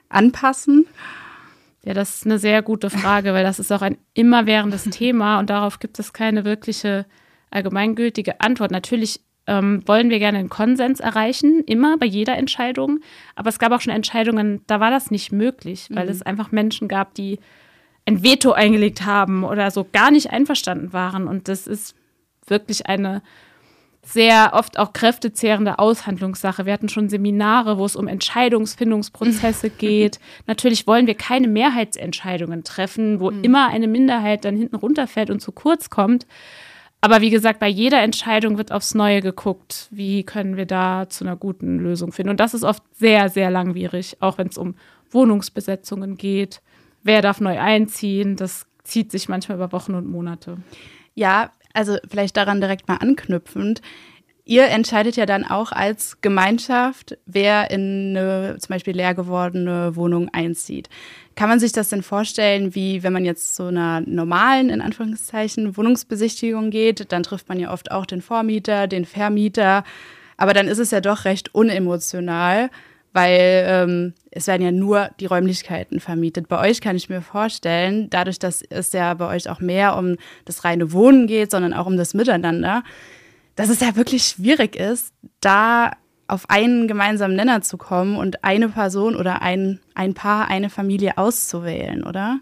anpassen? 0.07 0.85
Ja, 1.85 1.93
das 1.93 2.15
ist 2.15 2.25
eine 2.25 2.39
sehr 2.39 2.63
gute 2.63 2.89
Frage, 2.89 3.33
weil 3.33 3.43
das 3.43 3.59
ist 3.59 3.71
auch 3.71 3.83
ein 3.83 3.97
immerwährendes 4.15 4.83
Thema 4.89 5.39
und 5.39 5.49
darauf 5.49 5.79
gibt 5.79 5.99
es 5.99 6.13
keine 6.13 6.43
wirkliche 6.43 7.05
allgemeingültige 7.51 8.41
Antwort. 8.41 8.71
Natürlich 8.71 9.21
ähm, 9.45 9.83
wollen 9.85 10.09
wir 10.09 10.17
gerne 10.17 10.39
einen 10.39 10.49
Konsens 10.49 10.99
erreichen, 10.99 11.63
immer 11.67 11.97
bei 11.99 12.07
jeder 12.07 12.37
Entscheidung, 12.37 12.99
aber 13.35 13.49
es 13.49 13.59
gab 13.59 13.71
auch 13.71 13.81
schon 13.81 13.93
Entscheidungen, 13.93 14.61
da 14.65 14.79
war 14.79 14.89
das 14.89 15.11
nicht 15.11 15.31
möglich, 15.31 15.87
weil 15.91 16.09
es 16.09 16.23
einfach 16.23 16.51
Menschen 16.51 16.87
gab, 16.87 17.13
die 17.13 17.39
ein 18.07 18.23
Veto 18.23 18.51
eingelegt 18.51 19.05
haben 19.05 19.43
oder 19.43 19.69
so 19.69 19.85
gar 19.91 20.09
nicht 20.09 20.31
einverstanden 20.31 20.91
waren 20.91 21.27
und 21.27 21.47
das 21.47 21.67
ist 21.67 21.95
wirklich 22.47 22.87
eine 22.87 23.21
sehr 24.05 24.51
oft 24.53 24.77
auch 24.77 24.93
kräftezehrende 24.93 25.79
Aushandlungssache. 25.79 26.65
Wir 26.65 26.73
hatten 26.73 26.89
schon 26.89 27.09
Seminare, 27.09 27.77
wo 27.77 27.85
es 27.85 27.95
um 27.95 28.07
Entscheidungsfindungsprozesse 28.07 29.69
geht. 29.77 30.19
Natürlich 30.45 30.85
wollen 30.85 31.07
wir 31.07 31.15
keine 31.15 31.47
Mehrheitsentscheidungen 31.47 32.63
treffen, 32.63 33.19
wo 33.19 33.31
immer 33.31 33.67
eine 33.67 33.87
Minderheit 33.87 34.45
dann 34.45 34.55
hinten 34.55 34.75
runterfällt 34.75 35.31
und 35.31 35.41
zu 35.41 35.51
kurz 35.51 35.89
kommt. 35.89 36.27
Aber 37.01 37.21
wie 37.21 37.29
gesagt, 37.29 37.59
bei 37.59 37.67
jeder 37.67 38.01
Entscheidung 38.01 38.57
wird 38.57 38.71
aufs 38.71 38.95
Neue 38.95 39.21
geguckt, 39.21 39.87
wie 39.91 40.23
können 40.23 40.55
wir 40.55 40.65
da 40.65 41.09
zu 41.09 41.23
einer 41.23 41.35
guten 41.35 41.79
Lösung 41.79 42.11
finden. 42.11 42.29
Und 42.31 42.39
das 42.39 42.53
ist 42.53 42.63
oft 42.63 42.83
sehr, 42.93 43.29
sehr 43.29 43.51
langwierig, 43.51 44.17
auch 44.21 44.37
wenn 44.37 44.47
es 44.47 44.57
um 44.57 44.75
Wohnungsbesetzungen 45.11 46.17
geht. 46.17 46.61
Wer 47.03 47.21
darf 47.21 47.41
neu 47.41 47.59
einziehen? 47.59 48.35
Das 48.35 48.65
zieht 48.83 49.11
sich 49.11 49.29
manchmal 49.29 49.57
über 49.57 49.71
Wochen 49.71 49.93
und 49.93 50.07
Monate. 50.07 50.57
Ja, 51.13 51.51
also 51.75 51.97
vielleicht 52.09 52.37
daran 52.37 52.61
direkt 52.61 52.87
mal 52.87 52.97
anknüpfend. 52.97 53.81
Ihr 54.47 54.67
entscheidet 54.67 55.15
ja 55.15 55.25
dann 55.25 55.43
auch 55.43 55.71
als 55.71 56.21
Gemeinschaft, 56.21 57.17
wer 57.25 57.71
in 57.71 58.15
eine 58.15 58.57
zum 58.59 58.73
Beispiel 58.75 58.95
leer 58.95 59.15
gewordene 59.15 59.95
Wohnung 59.95 60.29
einzieht. 60.31 60.87
Kann 61.33 61.49
man 61.49 61.59
sich 61.59 61.71
das 61.71 61.89
denn 61.89 62.03
vorstellen, 62.03 62.75
wie 62.75 63.01
wenn 63.01 63.11
man 63.11 63.25
jetzt 63.25 63.55
zu 63.55 63.63
einer 63.63 64.01
normalen, 64.01 64.69
in 64.69 64.81
Anführungszeichen, 64.81 65.75
Wohnungsbesichtigung 65.75 66.69
geht, 66.69 67.11
dann 67.11 67.23
trifft 67.23 67.49
man 67.49 67.59
ja 67.59 67.73
oft 67.73 67.89
auch 67.91 68.05
den 68.05 68.21
Vormieter, 68.21 68.85
den 68.85 69.05
Vermieter, 69.05 69.83
aber 70.37 70.53
dann 70.53 70.67
ist 70.67 70.79
es 70.79 70.91
ja 70.91 71.01
doch 71.01 71.25
recht 71.25 71.55
unemotional, 71.55 72.69
weil 73.15 73.63
ähm, 73.65 74.13
es 74.29 74.45
werden 74.45 74.61
ja 74.61 74.73
nur 74.73 75.09
die 75.21 75.25
Räumlichkeiten 75.25 76.01
vermietet. 76.01 76.49
Bei 76.49 76.59
euch 76.69 76.81
kann 76.81 76.97
ich 76.97 77.07
mir 77.07 77.21
vorstellen, 77.21 78.09
dadurch, 78.09 78.39
dass 78.39 78.61
es 78.61 78.91
ja 78.91 79.13
bei 79.13 79.33
euch 79.33 79.49
auch 79.49 79.61
mehr 79.61 79.95
um 79.97 80.17
das 80.43 80.65
reine 80.65 80.91
Wohnen 80.91 81.25
geht, 81.25 81.49
sondern 81.49 81.73
auch 81.73 81.85
um 81.85 81.95
das 81.95 82.13
Miteinander, 82.13 82.83
dass 83.55 83.69
es 83.69 83.79
ja 83.79 83.95
wirklich 83.95 84.23
schwierig 84.23 84.75
ist, 84.75 85.13
da 85.39 85.93
auf 86.27 86.49
einen 86.49 86.89
gemeinsamen 86.89 87.37
Nenner 87.37 87.61
zu 87.61 87.77
kommen 87.77 88.17
und 88.17 88.43
eine 88.43 88.67
Person 88.67 89.15
oder 89.15 89.41
ein, 89.41 89.79
ein 89.93 90.13
Paar, 90.13 90.49
eine 90.49 90.69
Familie 90.69 91.17
auszuwählen, 91.17 92.03
oder? 92.03 92.41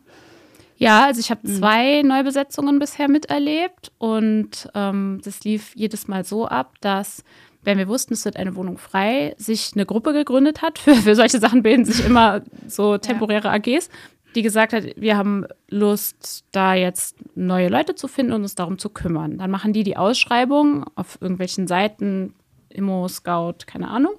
Ja, 0.77 1.06
also 1.06 1.20
ich 1.20 1.30
habe 1.30 1.48
mhm. 1.48 1.56
zwei 1.56 2.01
Neubesetzungen 2.01 2.80
bisher 2.80 3.10
miterlebt 3.10 3.92
und 4.00 4.70
ähm, 4.74 5.22
das 5.24 5.44
lief 5.44 5.75
jedes 5.75 6.08
Mal 6.08 6.24
so 6.24 6.48
ab, 6.48 6.74
dass 6.82 7.24
wenn 7.63 7.77
wir 7.77 7.88
wussten, 7.88 8.13
es 8.13 8.25
wird 8.25 8.38
eine 8.38 8.55
Wohnung 8.55 8.77
frei, 8.77 9.36
sich 9.38 9.72
eine 9.75 9.86
Gruppe 9.86 10.13
gegründet 10.13 10.62
hat. 10.62 10.79
Für, 10.79 10.96
für 10.96 11.15
solche 11.15 11.39
Sachen 11.39 11.63
bilden 11.63 11.86
sich 11.86 12.05
immer 12.05 12.41
so 12.67 12.98
temporäre. 12.98 13.50
AGs, 13.50 13.89
die 14.36 14.41
gesagt 14.41 14.74
hat, 14.74 14.84
wir 14.96 15.17
haben 15.17 15.46
Lust, 15.70 16.46
da 16.51 16.74
jetzt 16.74 17.15
neue 17.36 17.70
Leute 17.70 17.96
zu 17.96 18.08
finden 18.08 18.34
und 18.34 18.41
uns 18.41 18.55
darum 18.55 18.77
zu 18.77 18.89
kümmern. 18.89 19.38
Dann 19.38 19.51
machen 19.51 19.74
die 19.74 19.84
die 19.84 19.98
Ausschreibung 19.98 20.86
auf 20.96 21.17
irgendwelchen 21.22 21.67
Seiten, 21.67 22.34
Immo, 22.70 23.08
Scout, 23.08 23.65
keine 23.65 23.89
Ahnung. 23.89 24.13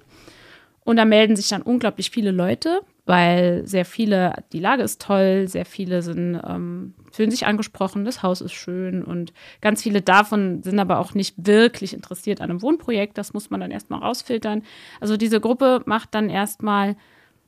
Und 0.83 0.97
da 0.97 1.05
melden 1.05 1.35
sich 1.35 1.49
dann 1.49 1.61
unglaublich 1.61 2.11
viele 2.11 2.31
Leute, 2.31 2.81
weil 3.05 3.67
sehr 3.67 3.85
viele, 3.85 4.33
die 4.51 4.59
Lage 4.59 4.81
ist 4.81 5.01
toll, 5.01 5.47
sehr 5.47 5.65
viele 5.65 6.01
sind, 6.01 6.41
ähm, 6.47 6.95
fühlen 7.11 7.29
sich 7.29 7.45
angesprochen, 7.45 8.03
das 8.03 8.23
Haus 8.23 8.41
ist 8.41 8.53
schön 8.53 9.03
und 9.03 9.31
ganz 9.61 9.83
viele 9.83 10.01
davon 10.01 10.63
sind 10.63 10.79
aber 10.79 10.99
auch 10.99 11.13
nicht 11.13 11.35
wirklich 11.37 11.93
interessiert 11.93 12.41
an 12.41 12.49
einem 12.49 12.61
Wohnprojekt. 12.61 13.17
Das 13.17 13.33
muss 13.33 13.49
man 13.49 13.59
dann 13.59 13.71
erstmal 13.71 13.99
rausfiltern. 13.99 14.63
Also 14.99 15.17
diese 15.17 15.39
Gruppe 15.39 15.81
macht 15.85 16.15
dann 16.15 16.29
erstmal 16.29 16.95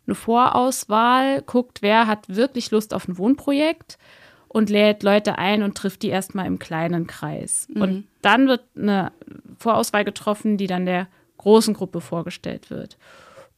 eine 0.06 0.16
Vorauswahl, 0.16 1.42
guckt, 1.42 1.82
wer 1.82 2.08
hat 2.08 2.30
wirklich 2.30 2.72
Lust 2.72 2.94
auf 2.94 3.08
ein 3.08 3.18
Wohnprojekt 3.18 3.98
und 4.48 4.70
lädt 4.70 5.04
Leute 5.04 5.38
ein 5.38 5.64
und 5.64 5.76
trifft 5.76 6.04
die 6.04 6.10
erstmal 6.10 6.46
im 6.46 6.60
kleinen 6.60 7.08
Kreis. 7.08 7.68
Mhm. 7.74 7.82
Und 7.82 8.08
dann 8.22 8.48
wird 8.48 8.62
eine 8.78 9.12
Vorauswahl 9.60 10.06
getroffen, 10.06 10.58
die 10.58 10.68
dann 10.68 10.86
der 10.86 11.08
großen 11.38 11.74
Gruppe 11.74 12.00
vorgestellt 12.00 12.70
wird. 12.70 12.98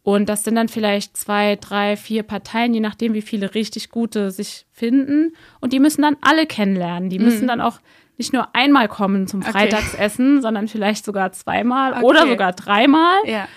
Und 0.03 0.29
das 0.29 0.44
sind 0.44 0.56
dann 0.56 0.70
vielleicht 0.70 1.18
zwei, 1.18 1.56
drei, 1.56 1.98
vier 1.98 2.24
Parteien, 2.24 2.74
je 2.74 2.79
nachdem, 2.79 3.13
wie 3.13 3.22
viele 3.22 3.53
richtig 3.53 3.89
gute 3.89 4.32
sich 4.32 4.65
finden. 4.72 5.34
Und 5.60 5.74
die 5.74 5.79
müssen 5.79 6.01
dann 6.01 6.18
alle 6.22 6.46
kennenlernen. 6.46 7.10
Die 7.10 7.20
müssen 7.20 7.44
mhm. 7.44 7.48
dann 7.48 7.62
auch 7.62 7.79
nicht 8.18 8.34
nur 8.34 8.53
einmal 8.56 8.88
kommen 8.88 9.27
zum 9.27 9.41
okay. 9.41 9.51
Freitagsessen, 9.51 10.41
sondern 10.41 10.68
vielleicht 10.68 11.06
sogar 11.06 11.32
zweimal 11.32 11.94
okay. 11.94 12.03
oder 12.03 12.27
sogar 12.27 12.53
dreimal. 12.53 13.18
Ja 13.25 13.48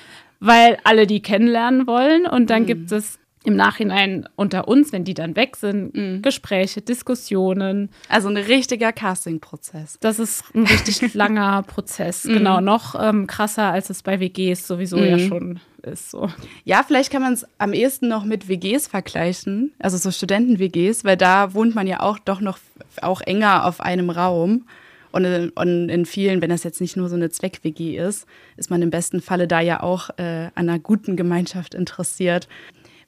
weil 0.44 0.76
alle 0.82 1.06
die 1.06 1.22
kennenlernen 1.22 1.86
wollen. 1.86 2.26
Und 2.26 2.50
dann 2.50 2.62
mhm. 2.62 2.66
gibt 2.66 2.92
es 2.92 3.20
im 3.44 3.56
Nachhinein 3.56 4.28
unter 4.36 4.68
uns, 4.68 4.92
wenn 4.92 5.04
die 5.04 5.14
dann 5.14 5.36
weg 5.36 5.56
sind, 5.56 5.94
mhm. 5.94 6.22
Gespräche, 6.22 6.80
Diskussionen. 6.80 7.90
Also 8.08 8.28
ein 8.28 8.36
richtiger 8.36 8.92
Casting-Prozess. 8.92 9.98
Das 10.00 10.18
ist 10.18 10.44
ein 10.54 10.64
richtig 10.64 11.14
langer 11.14 11.62
Prozess. 11.62 12.24
Mhm. 12.24 12.34
Genau, 12.34 12.60
noch 12.60 12.94
ähm, 13.00 13.26
krasser, 13.26 13.72
als 13.72 13.90
es 13.90 14.02
bei 14.02 14.20
WGs 14.20 14.66
sowieso 14.66 14.96
mhm. 14.96 15.04
ja 15.04 15.18
schon 15.18 15.60
ist. 15.82 16.10
So. 16.10 16.30
Ja, 16.64 16.84
vielleicht 16.86 17.10
kann 17.10 17.22
man 17.22 17.32
es 17.32 17.46
am 17.58 17.72
ehesten 17.72 18.08
noch 18.08 18.24
mit 18.24 18.48
WGs 18.48 18.86
vergleichen, 18.86 19.72
also 19.78 19.96
so 19.96 20.10
Studenten-WGs, 20.10 21.04
weil 21.04 21.16
da 21.16 21.54
wohnt 21.54 21.74
man 21.74 21.86
ja 21.86 22.00
auch 22.00 22.18
doch 22.18 22.40
noch 22.40 22.58
auch 23.00 23.20
enger 23.20 23.66
auf 23.66 23.80
einem 23.80 24.10
Raum. 24.10 24.64
Und 25.10 25.24
in, 25.26 25.50
und 25.50 25.90
in 25.90 26.06
vielen, 26.06 26.40
wenn 26.40 26.48
das 26.48 26.64
jetzt 26.64 26.80
nicht 26.80 26.96
nur 26.96 27.08
so 27.10 27.16
eine 27.16 27.28
Zweck-WG 27.28 27.98
ist, 27.98 28.26
ist 28.56 28.70
man 28.70 28.80
im 28.80 28.88
besten 28.88 29.20
Falle 29.20 29.46
da 29.46 29.60
ja 29.60 29.82
auch 29.82 30.08
äh, 30.16 30.48
an 30.54 30.68
einer 30.68 30.78
guten 30.78 31.16
Gemeinschaft 31.16 31.74
interessiert. 31.74 32.48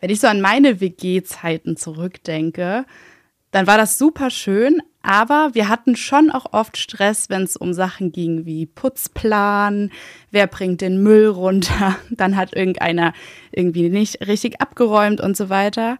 Wenn 0.04 0.10
ich 0.10 0.20
so 0.20 0.26
an 0.26 0.42
meine 0.42 0.82
WG-Zeiten 0.82 1.78
zurückdenke, 1.78 2.84
dann 3.52 3.66
war 3.66 3.78
das 3.78 3.96
super 3.96 4.28
schön, 4.28 4.82
aber 5.00 5.52
wir 5.54 5.70
hatten 5.70 5.96
schon 5.96 6.30
auch 6.30 6.52
oft 6.52 6.76
Stress, 6.76 7.30
wenn 7.30 7.44
es 7.44 7.56
um 7.56 7.72
Sachen 7.72 8.12
ging 8.12 8.44
wie 8.44 8.66
Putzplan, 8.66 9.90
wer 10.30 10.46
bringt 10.46 10.82
den 10.82 11.02
Müll 11.02 11.28
runter, 11.28 11.96
dann 12.10 12.36
hat 12.36 12.54
irgendeiner 12.54 13.14
irgendwie 13.50 13.88
nicht 13.88 14.26
richtig 14.26 14.60
abgeräumt 14.60 15.22
und 15.22 15.38
so 15.38 15.48
weiter. 15.48 15.96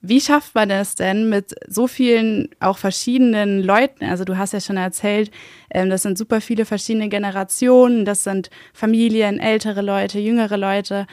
Wie 0.00 0.20
schafft 0.20 0.56
man 0.56 0.70
es 0.70 0.96
denn 0.96 1.28
mit 1.28 1.54
so 1.68 1.86
vielen 1.86 2.48
auch 2.58 2.78
verschiedenen 2.78 3.62
Leuten? 3.62 4.06
Also 4.06 4.24
du 4.24 4.36
hast 4.36 4.54
ja 4.54 4.60
schon 4.60 4.76
erzählt, 4.76 5.30
ähm, 5.70 5.88
das 5.88 6.02
sind 6.02 6.18
super 6.18 6.40
viele 6.40 6.64
verschiedene 6.64 7.08
Generationen, 7.08 8.04
das 8.04 8.24
sind 8.24 8.50
Familien, 8.72 9.38
ältere 9.38 9.82
Leute, 9.82 10.18
jüngere 10.18 10.56
Leute. 10.56 11.06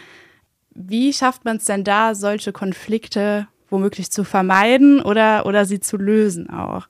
Wie 0.75 1.13
schafft 1.13 1.45
man 1.45 1.57
es 1.57 1.65
denn 1.65 1.83
da, 1.83 2.15
solche 2.15 2.51
Konflikte 2.51 3.47
womöglich 3.69 4.11
zu 4.11 4.23
vermeiden 4.23 5.01
oder, 5.01 5.45
oder 5.45 5.65
sie 5.65 5.79
zu 5.79 5.97
lösen 5.97 6.49
auch? 6.49 6.87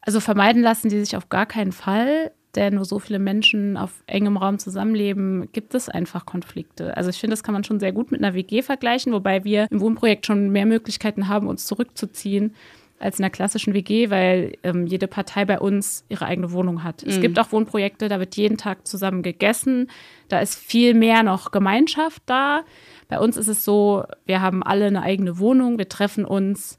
Also 0.00 0.20
vermeiden 0.20 0.62
lassen 0.62 0.88
die 0.88 1.00
sich 1.00 1.16
auf 1.16 1.28
gar 1.28 1.46
keinen 1.46 1.72
Fall 1.72 2.32
denn 2.58 2.78
wo 2.78 2.84
so 2.84 2.98
viele 2.98 3.18
Menschen 3.18 3.76
auf 3.76 4.02
engem 4.06 4.36
Raum 4.36 4.58
zusammenleben, 4.58 5.48
gibt 5.52 5.74
es 5.74 5.88
einfach 5.88 6.26
Konflikte. 6.26 6.96
Also 6.96 7.10
ich 7.10 7.18
finde, 7.18 7.32
das 7.32 7.42
kann 7.42 7.52
man 7.52 7.64
schon 7.64 7.80
sehr 7.80 7.92
gut 7.92 8.10
mit 8.10 8.22
einer 8.22 8.34
WG 8.34 8.62
vergleichen, 8.62 9.12
wobei 9.12 9.44
wir 9.44 9.68
im 9.70 9.80
Wohnprojekt 9.80 10.26
schon 10.26 10.50
mehr 10.50 10.66
Möglichkeiten 10.66 11.28
haben, 11.28 11.46
uns 11.46 11.66
zurückzuziehen 11.66 12.54
als 12.98 13.18
in 13.18 13.24
einer 13.24 13.30
klassischen 13.30 13.74
WG, 13.74 14.10
weil 14.10 14.54
ähm, 14.62 14.86
jede 14.86 15.06
Partei 15.06 15.44
bei 15.44 15.58
uns 15.58 16.04
ihre 16.08 16.26
eigene 16.26 16.52
Wohnung 16.52 16.84
hat. 16.84 17.04
Mhm. 17.04 17.10
Es 17.10 17.20
gibt 17.20 17.38
auch 17.38 17.52
Wohnprojekte, 17.52 18.08
da 18.08 18.18
wird 18.18 18.36
jeden 18.36 18.56
Tag 18.56 18.86
zusammen 18.86 19.22
gegessen. 19.22 19.90
Da 20.28 20.40
ist 20.40 20.56
viel 20.56 20.94
mehr 20.94 21.22
noch 21.22 21.50
Gemeinschaft 21.50 22.22
da. 22.26 22.64
Bei 23.08 23.18
uns 23.18 23.36
ist 23.36 23.48
es 23.48 23.64
so, 23.64 24.04
wir 24.26 24.40
haben 24.40 24.62
alle 24.62 24.86
eine 24.86 25.02
eigene 25.02 25.38
Wohnung, 25.38 25.78
wir 25.78 25.88
treffen 25.88 26.24
uns 26.24 26.78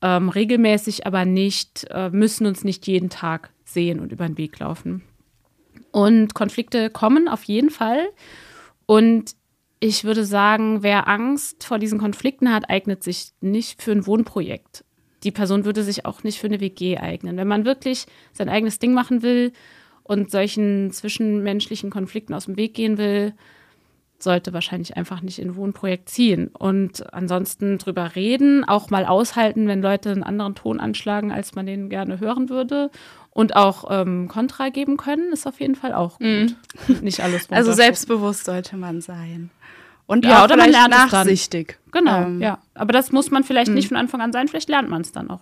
ähm, 0.00 0.28
regelmäßig, 0.28 1.06
aber 1.06 1.24
nicht, 1.24 1.86
äh, 1.90 2.10
müssen 2.10 2.46
uns 2.46 2.64
nicht 2.64 2.86
jeden 2.86 3.10
Tag 3.10 3.50
sehen 3.64 4.00
und 4.00 4.12
über 4.12 4.26
den 4.26 4.38
Weg 4.38 4.58
laufen. 4.58 5.02
Und 5.90 6.34
Konflikte 6.34 6.90
kommen 6.90 7.28
auf 7.28 7.44
jeden 7.44 7.70
Fall. 7.70 8.08
Und 8.86 9.34
ich 9.78 10.04
würde 10.04 10.24
sagen, 10.24 10.82
wer 10.82 11.08
Angst 11.08 11.64
vor 11.64 11.78
diesen 11.78 11.98
Konflikten 11.98 12.52
hat, 12.52 12.70
eignet 12.70 13.02
sich 13.02 13.32
nicht 13.40 13.82
für 13.82 13.92
ein 13.92 14.06
Wohnprojekt. 14.06 14.84
Die 15.24 15.30
Person 15.30 15.64
würde 15.64 15.82
sich 15.82 16.04
auch 16.04 16.24
nicht 16.24 16.38
für 16.38 16.46
eine 16.46 16.60
WG 16.60 16.98
eignen. 16.98 17.36
Wenn 17.36 17.48
man 17.48 17.64
wirklich 17.64 18.06
sein 18.32 18.48
eigenes 18.48 18.78
Ding 18.78 18.92
machen 18.94 19.22
will 19.22 19.52
und 20.02 20.30
solchen 20.30 20.90
zwischenmenschlichen 20.90 21.90
Konflikten 21.90 22.34
aus 22.34 22.46
dem 22.46 22.56
Weg 22.56 22.74
gehen 22.74 22.98
will, 22.98 23.34
sollte 24.22 24.52
wahrscheinlich 24.52 24.96
einfach 24.96 25.20
nicht 25.20 25.38
in 25.38 25.50
ein 25.50 25.56
Wohnprojekt 25.56 26.08
ziehen. 26.08 26.48
Und 26.48 27.12
ansonsten 27.12 27.78
drüber 27.78 28.14
reden, 28.14 28.64
auch 28.64 28.90
mal 28.90 29.04
aushalten, 29.04 29.66
wenn 29.66 29.82
Leute 29.82 30.10
einen 30.10 30.22
anderen 30.22 30.54
Ton 30.54 30.80
anschlagen, 30.80 31.32
als 31.32 31.54
man 31.54 31.66
den 31.66 31.88
gerne 31.88 32.20
hören 32.20 32.48
würde 32.48 32.90
und 33.30 33.56
auch 33.56 33.84
ähm, 33.90 34.28
Kontra 34.28 34.68
geben 34.68 34.96
können, 34.96 35.32
ist 35.32 35.46
auf 35.46 35.60
jeden 35.60 35.74
Fall 35.74 35.92
auch 35.92 36.18
gut. 36.18 36.26
Mhm. 36.26 36.56
Nicht 37.00 37.20
alles 37.20 37.46
Also 37.50 37.72
selbstbewusst 37.72 38.44
sollte 38.44 38.76
man 38.76 39.00
sein. 39.00 39.50
Und 40.12 40.26
ja, 40.26 40.44
oder 40.44 40.58
man 40.58 40.70
lernt 40.70 40.90
nachsichtig. 40.90 41.78
Genau, 41.90 42.24
ähm, 42.24 42.42
ja. 42.42 42.58
Aber 42.74 42.92
das 42.92 43.12
muss 43.12 43.30
man 43.30 43.44
vielleicht 43.44 43.70
nicht 43.70 43.86
mhm. 43.86 43.94
von 43.94 43.96
Anfang 43.96 44.20
an 44.20 44.30
sein, 44.30 44.46
vielleicht 44.46 44.68
lernt 44.68 44.90
man 44.90 45.00
es 45.00 45.10
dann 45.10 45.30
auch. 45.30 45.40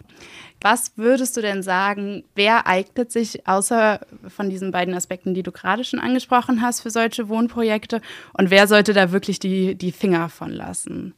Was 0.60 0.92
würdest 0.94 1.36
du 1.36 1.40
denn 1.40 1.64
sagen, 1.64 2.22
wer 2.36 2.68
eignet 2.68 3.10
sich 3.10 3.48
außer 3.48 3.98
von 4.28 4.48
diesen 4.48 4.70
beiden 4.70 4.94
Aspekten, 4.94 5.34
die 5.34 5.42
du 5.42 5.50
gerade 5.50 5.82
schon 5.82 5.98
angesprochen 5.98 6.62
hast, 6.62 6.82
für 6.82 6.90
solche 6.90 7.28
Wohnprojekte? 7.28 8.00
Und 8.32 8.50
wer 8.50 8.68
sollte 8.68 8.92
da 8.92 9.10
wirklich 9.10 9.40
die, 9.40 9.74
die 9.74 9.90
Finger 9.90 10.28
von 10.28 10.50
lassen? 10.52 11.14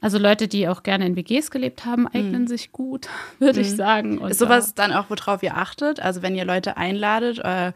Also 0.00 0.16
Leute, 0.16 0.48
die 0.48 0.66
auch 0.66 0.82
gerne 0.82 1.04
in 1.04 1.14
WGs 1.14 1.50
gelebt 1.50 1.84
haben, 1.84 2.08
eignen 2.08 2.42
mhm. 2.42 2.46
sich 2.46 2.72
gut, 2.72 3.06
würde 3.38 3.60
mhm. 3.60 3.66
ich 3.66 3.76
sagen. 3.76 4.16
Und 4.16 4.30
ist 4.30 4.38
sowas 4.38 4.74
dann 4.74 4.92
auch, 4.92 5.10
worauf 5.10 5.42
ihr 5.42 5.58
achtet? 5.58 6.00
Also 6.00 6.22
wenn 6.22 6.34
ihr 6.34 6.46
Leute 6.46 6.78
einladet, 6.78 7.38
äh, 7.40 7.72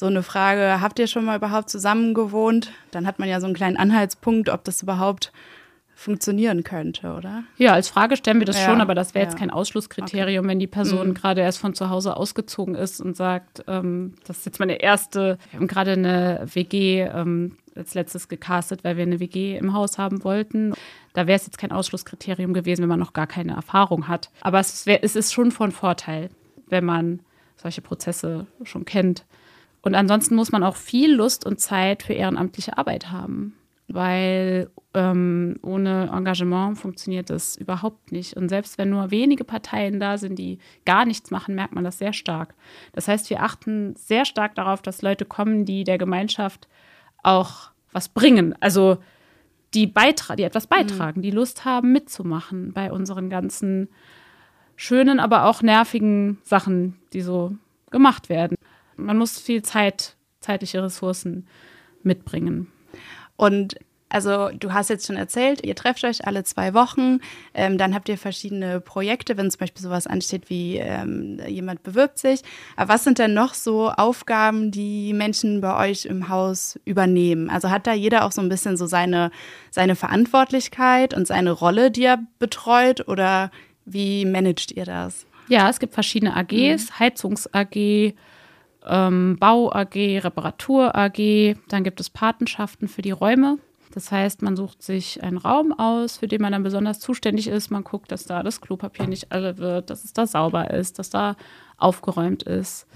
so 0.00 0.06
eine 0.06 0.22
Frage, 0.22 0.80
habt 0.80 0.98
ihr 0.98 1.06
schon 1.06 1.26
mal 1.26 1.36
überhaupt 1.36 1.68
zusammen 1.68 2.14
gewohnt? 2.14 2.72
Dann 2.90 3.06
hat 3.06 3.18
man 3.18 3.28
ja 3.28 3.38
so 3.38 3.44
einen 3.44 3.54
kleinen 3.54 3.76
Anhaltspunkt, 3.76 4.48
ob 4.48 4.64
das 4.64 4.82
überhaupt 4.82 5.30
funktionieren 5.94 6.64
könnte, 6.64 7.12
oder? 7.12 7.44
Ja, 7.58 7.74
als 7.74 7.90
Frage 7.90 8.16
stellen 8.16 8.38
wir 8.38 8.46
das 8.46 8.58
ja, 8.58 8.64
schon, 8.64 8.80
aber 8.80 8.94
das 8.94 9.14
wäre 9.14 9.26
jetzt 9.26 9.36
kein 9.36 9.50
Ausschlusskriterium, 9.50 10.46
okay. 10.46 10.52
wenn 10.52 10.58
die 10.58 10.66
Person 10.66 11.08
mhm. 11.08 11.14
gerade 11.14 11.42
erst 11.42 11.58
von 11.58 11.74
zu 11.74 11.90
Hause 11.90 12.16
ausgezogen 12.16 12.74
ist 12.74 13.02
und 13.02 13.14
sagt, 13.14 13.62
ähm, 13.68 14.14
das 14.26 14.38
ist 14.38 14.46
jetzt 14.46 14.58
meine 14.58 14.80
erste, 14.80 15.36
wir 15.50 15.60
haben 15.60 15.66
gerade 15.66 15.92
eine 15.92 16.46
WG 16.46 17.02
ähm, 17.02 17.58
als 17.76 17.92
letztes 17.92 18.28
gecastet, 18.28 18.82
weil 18.84 18.96
wir 18.96 19.02
eine 19.02 19.20
WG 19.20 19.58
im 19.58 19.74
Haus 19.74 19.98
haben 19.98 20.24
wollten. 20.24 20.72
Da 21.12 21.26
wäre 21.26 21.36
es 21.36 21.44
jetzt 21.44 21.58
kein 21.58 21.72
Ausschlusskriterium 21.72 22.54
gewesen, 22.54 22.80
wenn 22.80 22.88
man 22.88 23.00
noch 23.00 23.12
gar 23.12 23.26
keine 23.26 23.52
Erfahrung 23.52 24.08
hat. 24.08 24.30
Aber 24.40 24.60
es, 24.60 24.86
wär, 24.86 25.04
es 25.04 25.14
ist 25.14 25.34
schon 25.34 25.50
von 25.50 25.72
Vorteil, 25.72 26.30
wenn 26.70 26.86
man 26.86 27.20
solche 27.58 27.82
Prozesse 27.82 28.46
schon 28.64 28.86
kennt. 28.86 29.26
Und 29.82 29.94
ansonsten 29.94 30.34
muss 30.34 30.52
man 30.52 30.62
auch 30.62 30.76
viel 30.76 31.14
Lust 31.14 31.46
und 31.46 31.60
Zeit 31.60 32.02
für 32.02 32.12
ehrenamtliche 32.12 32.76
Arbeit 32.76 33.10
haben 33.10 33.54
weil 33.92 34.70
ähm, 34.94 35.56
ohne 35.62 36.10
Engagement 36.12 36.78
funktioniert 36.78 37.30
das 37.30 37.56
überhaupt 37.56 38.12
nicht. 38.12 38.36
Und 38.36 38.48
selbst 38.48 38.78
wenn 38.78 38.90
nur 38.90 39.10
wenige 39.10 39.44
Parteien 39.44 40.00
da 40.00 40.18
sind, 40.18 40.38
die 40.38 40.58
gar 40.84 41.04
nichts 41.04 41.30
machen, 41.30 41.54
merkt 41.54 41.74
man 41.74 41.84
das 41.84 41.98
sehr 41.98 42.12
stark. 42.12 42.54
Das 42.92 43.08
heißt, 43.08 43.30
wir 43.30 43.42
achten 43.42 43.94
sehr 43.96 44.24
stark 44.24 44.54
darauf, 44.54 44.82
dass 44.82 45.02
Leute 45.02 45.24
kommen, 45.24 45.64
die 45.64 45.84
der 45.84 45.98
Gemeinschaft 45.98 46.68
auch 47.22 47.70
was 47.92 48.08
bringen. 48.08 48.54
Also 48.60 48.98
die, 49.74 49.86
Beitra 49.86 50.36
die 50.36 50.44
etwas 50.44 50.66
beitragen, 50.66 51.20
mhm. 51.20 51.24
die 51.24 51.30
Lust 51.30 51.64
haben, 51.64 51.92
mitzumachen 51.92 52.72
bei 52.72 52.90
unseren 52.90 53.30
ganzen 53.30 53.88
schönen, 54.76 55.20
aber 55.20 55.44
auch 55.44 55.62
nervigen 55.62 56.38
Sachen, 56.42 56.96
die 57.12 57.20
so 57.20 57.56
gemacht 57.90 58.28
werden. 58.28 58.56
Man 59.04 59.18
muss 59.18 59.38
viel 59.38 59.62
Zeit, 59.62 60.16
zeitliche 60.40 60.82
Ressourcen 60.82 61.46
mitbringen. 62.02 62.68
Und 63.36 63.76
Also 64.12 64.48
du 64.58 64.72
hast 64.72 64.90
jetzt 64.90 65.06
schon 65.06 65.16
erzählt, 65.16 65.64
ihr 65.64 65.76
trefft 65.76 66.02
euch 66.02 66.26
alle 66.26 66.42
zwei 66.42 66.74
Wochen, 66.74 67.20
ähm, 67.54 67.78
dann 67.78 67.94
habt 67.94 68.08
ihr 68.08 68.18
verschiedene 68.18 68.80
Projekte, 68.80 69.36
wenn 69.36 69.48
zum 69.52 69.60
Beispiel 69.60 69.82
sowas 69.82 70.08
ansteht 70.08 70.50
wie 70.50 70.78
ähm, 70.78 71.38
jemand 71.46 71.84
bewirbt 71.84 72.18
sich. 72.18 72.40
Aber 72.74 72.94
was 72.94 73.04
sind 73.04 73.20
denn 73.20 73.34
noch 73.34 73.54
so 73.54 73.88
Aufgaben, 73.90 74.72
die 74.72 75.12
Menschen 75.12 75.60
bei 75.60 75.88
euch 75.88 76.06
im 76.06 76.28
Haus 76.28 76.76
übernehmen? 76.84 77.50
Also 77.50 77.70
hat 77.70 77.86
da 77.86 77.92
jeder 77.94 78.24
auch 78.24 78.32
so 78.32 78.40
ein 78.42 78.48
bisschen 78.48 78.76
so 78.76 78.86
seine, 78.86 79.30
seine 79.70 79.94
Verantwortlichkeit 79.94 81.14
und 81.14 81.28
seine 81.28 81.52
Rolle, 81.52 81.92
die 81.92 82.02
er 82.02 82.18
betreut 82.40 83.06
oder 83.06 83.52
wie 83.84 84.24
managt 84.24 84.72
ihr 84.72 84.86
das? 84.86 85.24
Ja, 85.46 85.70
es 85.70 85.78
gibt 85.78 85.94
verschiedene 85.94 86.34
AGs, 86.36 86.90
mhm. 86.90 86.98
Heizungs-AG, 86.98 88.14
ähm, 88.86 89.36
Bau-AG, 89.38 90.24
Reparatur-AG, 90.24 91.56
dann 91.68 91.84
gibt 91.84 92.00
es 92.00 92.10
Patenschaften 92.10 92.88
für 92.88 93.02
die 93.02 93.10
Räume. 93.10 93.58
Das 93.92 94.12
heißt, 94.12 94.42
man 94.42 94.56
sucht 94.56 94.82
sich 94.82 95.22
einen 95.22 95.36
Raum 95.36 95.72
aus, 95.72 96.18
für 96.18 96.28
den 96.28 96.42
man 96.42 96.52
dann 96.52 96.62
besonders 96.62 97.00
zuständig 97.00 97.48
ist. 97.48 97.70
Man 97.70 97.82
guckt, 97.82 98.12
dass 98.12 98.24
da 98.24 98.42
das 98.42 98.60
Klopapier 98.60 99.08
nicht 99.08 99.32
alle 99.32 99.58
wird, 99.58 99.90
dass 99.90 100.04
es 100.04 100.12
da 100.12 100.26
sauber 100.26 100.70
ist, 100.70 100.98
dass 100.98 101.10
da 101.10 101.36
aufgeräumt 101.76 102.44
ist. 102.44 102.86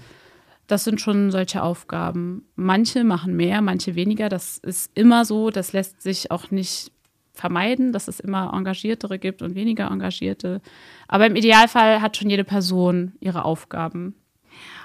Das 0.67 0.83
sind 0.83 1.01
schon 1.01 1.31
solche 1.31 1.61
Aufgaben. 1.61 2.47
Manche 2.55 3.03
machen 3.03 3.35
mehr, 3.35 3.61
manche 3.61 3.95
weniger. 3.95 4.29
Das 4.29 4.57
ist 4.57 4.89
immer 4.97 5.25
so. 5.25 5.51
Das 5.51 5.73
lässt 5.73 6.01
sich 6.01 6.31
auch 6.31 6.49
nicht 6.49 6.91
vermeiden, 7.33 7.91
dass 7.91 8.07
es 8.07 8.21
immer 8.21 8.53
Engagiertere 8.53 9.19
gibt 9.19 9.41
und 9.41 9.53
weniger 9.53 9.91
Engagierte. 9.91 10.61
Aber 11.07 11.27
im 11.27 11.35
Idealfall 11.35 12.01
hat 12.01 12.15
schon 12.15 12.29
jede 12.29 12.45
Person 12.45 13.13
ihre 13.19 13.43
Aufgaben. 13.43 14.15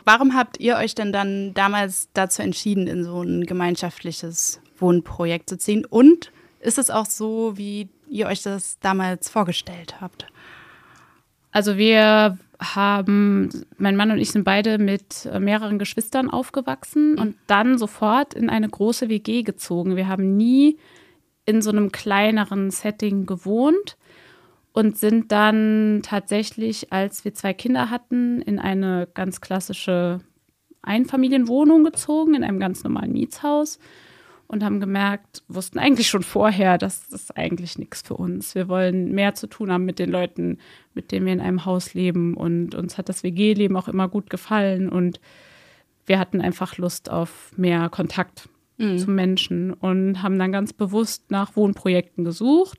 Warum 0.04 0.35
habt 0.35 0.59
ihr 0.61 0.76
euch 0.76 0.95
denn 0.95 1.12
dann 1.12 1.54
damals 1.54 2.09
dazu 2.14 2.42
entschieden, 2.42 2.87
in 2.87 3.04
so 3.04 3.23
ein 3.23 3.45
gemeinschaftliches 3.45 4.61
Wohnprojekt 4.78 5.49
zu 5.49 5.59
ziehen? 5.59 5.85
Und 5.85 6.33
ist 6.61 6.78
es 6.78 6.90
auch 6.90 7.07
so, 7.07 7.57
wie 7.57 7.88
ihr 8.09 8.26
euch 8.26 8.42
das 8.42 8.78
damals 8.80 9.28
vorgestellt 9.28 10.00
habt? 10.00 10.26
Also 11.52 11.76
wir 11.76 12.38
haben, 12.61 13.49
mein 13.78 13.97
Mann 13.97 14.11
und 14.11 14.19
ich 14.19 14.30
sind 14.30 14.45
beide 14.45 14.78
mit 14.78 15.28
mehreren 15.38 15.78
Geschwistern 15.78 16.30
aufgewachsen 16.30 17.19
und 17.19 17.37
dann 17.47 17.78
sofort 17.78 18.35
in 18.35 18.50
eine 18.50 18.69
große 18.69 19.09
WG 19.09 19.42
gezogen. 19.42 19.97
Wir 19.97 20.09
haben 20.09 20.37
nie 20.37 20.78
in 21.47 21.62
so 21.62 21.71
einem 21.71 21.90
kleineren 21.90 22.71
Setting 22.71 23.26
gewohnt 23.26 23.97
und 24.72 24.96
sind 24.96 25.32
dann 25.32 26.00
tatsächlich, 26.02 26.92
als 26.92 27.24
wir 27.24 27.34
zwei 27.34 27.52
Kinder 27.54 27.90
hatten, 27.90 28.40
in 28.42 28.58
eine 28.58 29.08
ganz 29.14 29.40
klassische 29.40 30.20
Einfamilienwohnung 30.82 31.84
gezogen, 31.84 32.34
in 32.34 32.44
einem 32.44 32.60
ganz 32.60 32.84
normalen 32.84 33.12
Mietshaus 33.12 33.78
und 34.50 34.64
haben 34.64 34.80
gemerkt, 34.80 35.44
wussten 35.46 35.78
eigentlich 35.78 36.08
schon 36.08 36.24
vorher, 36.24 36.76
dass 36.76 37.08
das 37.08 37.30
eigentlich 37.30 37.78
nichts 37.78 38.02
für 38.02 38.14
uns. 38.14 38.56
Wir 38.56 38.68
wollen 38.68 39.12
mehr 39.12 39.34
zu 39.34 39.46
tun 39.46 39.70
haben 39.70 39.84
mit 39.84 40.00
den 40.00 40.10
Leuten, 40.10 40.58
mit 40.92 41.12
denen 41.12 41.26
wir 41.26 41.32
in 41.32 41.40
einem 41.40 41.64
Haus 41.64 41.94
leben. 41.94 42.34
Und 42.34 42.74
uns 42.74 42.98
hat 42.98 43.08
das 43.08 43.22
WG-Leben 43.22 43.76
auch 43.76 43.86
immer 43.86 44.08
gut 44.08 44.28
gefallen. 44.28 44.88
Und 44.88 45.20
wir 46.06 46.18
hatten 46.18 46.40
einfach 46.40 46.78
Lust 46.78 47.10
auf 47.10 47.52
mehr 47.56 47.88
Kontakt 47.90 48.48
mhm. 48.76 48.98
zu 48.98 49.10
Menschen 49.12 49.72
und 49.72 50.20
haben 50.20 50.38
dann 50.38 50.50
ganz 50.50 50.72
bewusst 50.72 51.30
nach 51.30 51.54
Wohnprojekten 51.54 52.24
gesucht. 52.24 52.78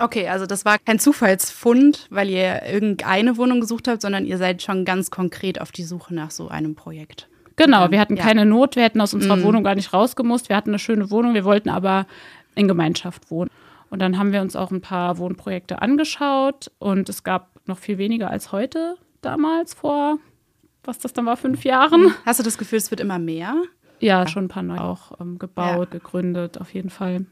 Okay, 0.00 0.28
also 0.28 0.46
das 0.46 0.64
war 0.64 0.78
kein 0.78 0.98
Zufallsfund, 0.98 2.06
weil 2.08 2.30
ihr 2.30 2.62
irgendeine 2.64 3.36
Wohnung 3.36 3.60
gesucht 3.60 3.86
habt, 3.86 4.00
sondern 4.00 4.24
ihr 4.24 4.38
seid 4.38 4.62
schon 4.62 4.86
ganz 4.86 5.10
konkret 5.10 5.60
auf 5.60 5.72
die 5.72 5.84
Suche 5.84 6.14
nach 6.14 6.30
so 6.30 6.48
einem 6.48 6.74
Projekt. 6.74 7.28
Genau, 7.56 7.90
wir 7.90 8.00
hatten 8.00 8.16
ja. 8.16 8.22
keine 8.22 8.46
Not, 8.46 8.76
wir 8.76 8.84
hätten 8.84 9.02
aus 9.02 9.12
unserer 9.12 9.36
mhm. 9.36 9.42
Wohnung 9.42 9.64
gar 9.64 9.74
nicht 9.74 9.92
rausgemusst. 9.92 10.48
Wir 10.48 10.56
hatten 10.56 10.70
eine 10.70 10.78
schöne 10.78 11.10
Wohnung, 11.10 11.34
wir 11.34 11.44
wollten 11.44 11.68
aber 11.68 12.06
in 12.54 12.66
Gemeinschaft 12.66 13.30
wohnen. 13.30 13.50
Und 13.90 14.00
dann 14.00 14.18
haben 14.18 14.32
wir 14.32 14.40
uns 14.40 14.56
auch 14.56 14.70
ein 14.70 14.80
paar 14.80 15.18
Wohnprojekte 15.18 15.82
angeschaut 15.82 16.70
und 16.78 17.10
es 17.10 17.22
gab 17.22 17.50
noch 17.66 17.76
viel 17.76 17.98
weniger 17.98 18.30
als 18.30 18.52
heute 18.52 18.96
damals 19.20 19.74
vor, 19.74 20.18
was 20.84 20.98
das 20.98 21.12
dann 21.12 21.26
war, 21.26 21.36
fünf 21.36 21.64
Jahren. 21.64 22.14
Hast 22.24 22.40
du 22.40 22.44
das 22.44 22.56
Gefühl, 22.56 22.78
es 22.78 22.90
wird 22.90 23.00
immer 23.00 23.18
mehr? 23.18 23.54
Ja, 23.98 24.26
schon 24.26 24.44
ein 24.44 24.48
paar 24.48 24.62
neu 24.62 24.78
auch 24.78 25.20
ähm, 25.20 25.38
gebaut, 25.38 25.88
ja. 25.92 25.98
gegründet, 25.98 26.58
auf 26.58 26.72
jeden 26.72 26.88
Fall. 26.88 27.26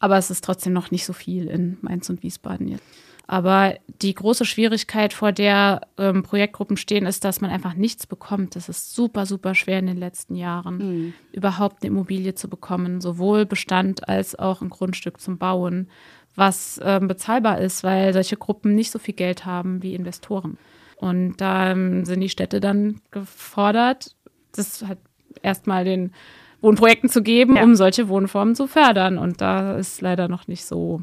Aber 0.00 0.16
es 0.16 0.30
ist 0.30 0.44
trotzdem 0.44 0.72
noch 0.72 0.90
nicht 0.90 1.04
so 1.04 1.12
viel 1.12 1.48
in 1.48 1.78
Mainz 1.80 2.08
und 2.08 2.22
Wiesbaden 2.22 2.68
jetzt. 2.68 2.84
Aber 3.30 3.74
die 4.00 4.14
große 4.14 4.46
Schwierigkeit, 4.46 5.12
vor 5.12 5.32
der 5.32 5.82
ähm, 5.98 6.22
Projektgruppen 6.22 6.78
stehen, 6.78 7.04
ist, 7.04 7.24
dass 7.24 7.42
man 7.42 7.50
einfach 7.50 7.74
nichts 7.74 8.06
bekommt. 8.06 8.56
Das 8.56 8.70
ist 8.70 8.94
super, 8.94 9.26
super 9.26 9.54
schwer 9.54 9.80
in 9.80 9.86
den 9.86 9.98
letzten 9.98 10.34
Jahren, 10.34 10.78
mhm. 10.78 11.14
überhaupt 11.32 11.82
eine 11.82 11.88
Immobilie 11.88 12.34
zu 12.34 12.48
bekommen, 12.48 13.02
sowohl 13.02 13.44
Bestand 13.44 14.08
als 14.08 14.34
auch 14.34 14.62
ein 14.62 14.70
Grundstück 14.70 15.20
zum 15.20 15.36
Bauen, 15.36 15.90
was 16.36 16.80
ähm, 16.82 17.06
bezahlbar 17.06 17.60
ist, 17.60 17.84
weil 17.84 18.14
solche 18.14 18.38
Gruppen 18.38 18.74
nicht 18.74 18.90
so 18.90 18.98
viel 18.98 19.14
Geld 19.14 19.44
haben 19.44 19.82
wie 19.82 19.94
Investoren. 19.94 20.56
Und 20.96 21.36
da 21.36 21.72
ähm, 21.72 22.06
sind 22.06 22.20
die 22.20 22.30
Städte 22.30 22.60
dann 22.60 23.02
gefordert, 23.10 24.16
das 24.52 24.82
hat 24.86 24.98
erstmal 25.42 25.84
den 25.84 26.12
Wohnprojekten 26.60 27.08
zu 27.08 27.22
geben, 27.22 27.56
ja. 27.56 27.62
um 27.62 27.74
solche 27.74 28.08
Wohnformen 28.08 28.54
zu 28.54 28.66
fördern. 28.66 29.18
Und 29.18 29.40
da 29.40 29.76
ist 29.76 30.00
leider 30.00 30.28
noch 30.28 30.48
nicht 30.48 30.64
so 30.64 31.02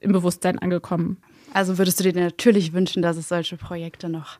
im 0.00 0.12
Bewusstsein 0.12 0.58
angekommen. 0.58 1.18
Also 1.52 1.78
würdest 1.78 2.00
du 2.00 2.04
dir 2.04 2.20
natürlich 2.20 2.72
wünschen, 2.72 3.02
dass 3.02 3.16
es 3.16 3.28
solche 3.28 3.56
Projekte 3.56 4.08
noch 4.08 4.38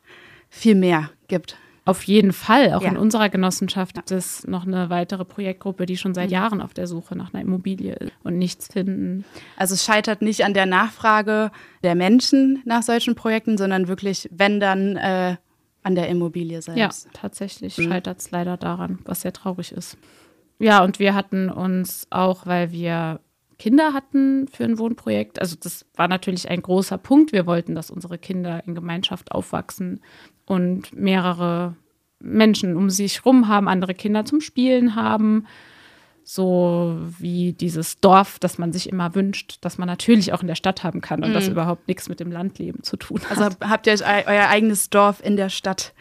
viel 0.51 0.75
mehr 0.75 1.11
gibt? 1.29 1.57
Auf 1.87 2.03
jeden 2.03 2.33
Fall. 2.33 2.75
Auch 2.75 2.83
ja. 2.83 2.89
in 2.89 2.97
unserer 2.97 3.29
Genossenschaft 3.29 3.95
gibt 3.95 4.11
es 4.11 4.45
noch 4.45 4.67
eine 4.67 4.91
weitere 4.91 5.25
Projektgruppe, 5.25 5.87
die 5.87 5.97
schon 5.97 6.15
seit 6.15 6.27
mhm. 6.27 6.33
Jahren 6.33 6.61
auf 6.61 6.75
der 6.75 6.89
Suche 6.89 7.17
nach 7.17 7.33
einer 7.33 7.43
Immobilie 7.43 7.95
ist 7.95 8.13
und 8.25 8.39
nichts 8.39 8.67
finden. 8.73 9.25
Also 9.57 9.75
es 9.75 9.85
scheitert 9.85 10.21
nicht 10.21 10.45
an 10.45 10.53
der 10.53 10.67
Nachfrage 10.67 11.53
der 11.85 11.95
Menschen 11.95 12.61
nach 12.65 12.83
solchen 12.83 13.15
Projekten, 13.15 13.57
sondern 13.57 13.87
wirklich, 13.87 14.29
wenn 14.33 14.59
dann, 14.59 14.97
äh, 14.97 15.37
an 15.85 15.95
der 15.95 16.09
Immobilie 16.09 16.61
selbst. 16.61 17.05
Ja, 17.05 17.11
tatsächlich 17.13 17.79
mhm. 17.79 17.85
scheitert 17.85 18.19
es 18.19 18.33
leider 18.33 18.57
daran, 18.57 18.99
was 19.05 19.21
sehr 19.21 19.33
traurig 19.33 19.71
ist. 19.71 19.97
Ja, 20.59 20.83
und 20.83 20.99
wir 20.99 21.15
hatten 21.15 21.51
uns 21.51 22.07
auch, 22.11 22.47
weil 22.47 22.73
wir 22.73 23.21
Kinder 23.59 23.93
hatten 23.93 24.49
für 24.49 24.65
ein 24.65 24.79
Wohnprojekt. 24.79 25.41
Also 25.41 25.57
das 25.59 25.87
war 25.95 26.09
natürlich 26.09 26.49
ein 26.51 26.63
großer 26.63 26.99
Punkt. 26.99 27.33
Wir 27.33 27.47
wollten, 27.47 27.75
dass 27.75 27.91
unsere 27.91 28.19
Kinder 28.19 28.63
in 28.67 28.75
Gemeinschaft 28.75 29.33
aufwachsen 29.33 30.01
und 30.45 30.95
mehrere 30.95 31.77
Menschen 32.19 32.77
um 32.77 32.91
sich 32.91 33.25
rum 33.25 33.49
haben, 33.49 33.69
andere 33.69 33.95
Kinder 33.95 34.25
zum 34.25 34.41
Spielen 34.41 34.95
haben. 34.95 35.47
So 36.23 36.99
wie 37.19 37.53
dieses 37.53 38.01
Dorf, 38.01 38.39
das 38.41 38.59
man 38.59 38.73
sich 38.73 38.89
immer 38.89 39.15
wünscht, 39.15 39.59
dass 39.61 39.79
man 39.79 39.87
natürlich 39.87 40.33
auch 40.33 40.43
in 40.43 40.49
der 40.49 40.57
Stadt 40.57 40.83
haben 40.83 41.01
kann 41.01 41.23
und 41.23 41.31
mhm. 41.31 41.35
das 41.35 41.49
überhaupt 41.49 41.87
nichts 41.87 42.09
mit 42.09 42.19
dem 42.19 42.33
Landleben 42.33 42.83
zu 42.83 42.97
tun 42.97 43.21
hat. 43.31 43.39
Also 43.39 43.57
habt 43.61 43.87
ihr 43.87 43.93
euch 43.93 44.03
euer 44.03 44.49
eigenes 44.49 44.91
Dorf 44.91 45.25
in 45.25 45.37
der 45.37 45.51
Stadt 45.51 45.95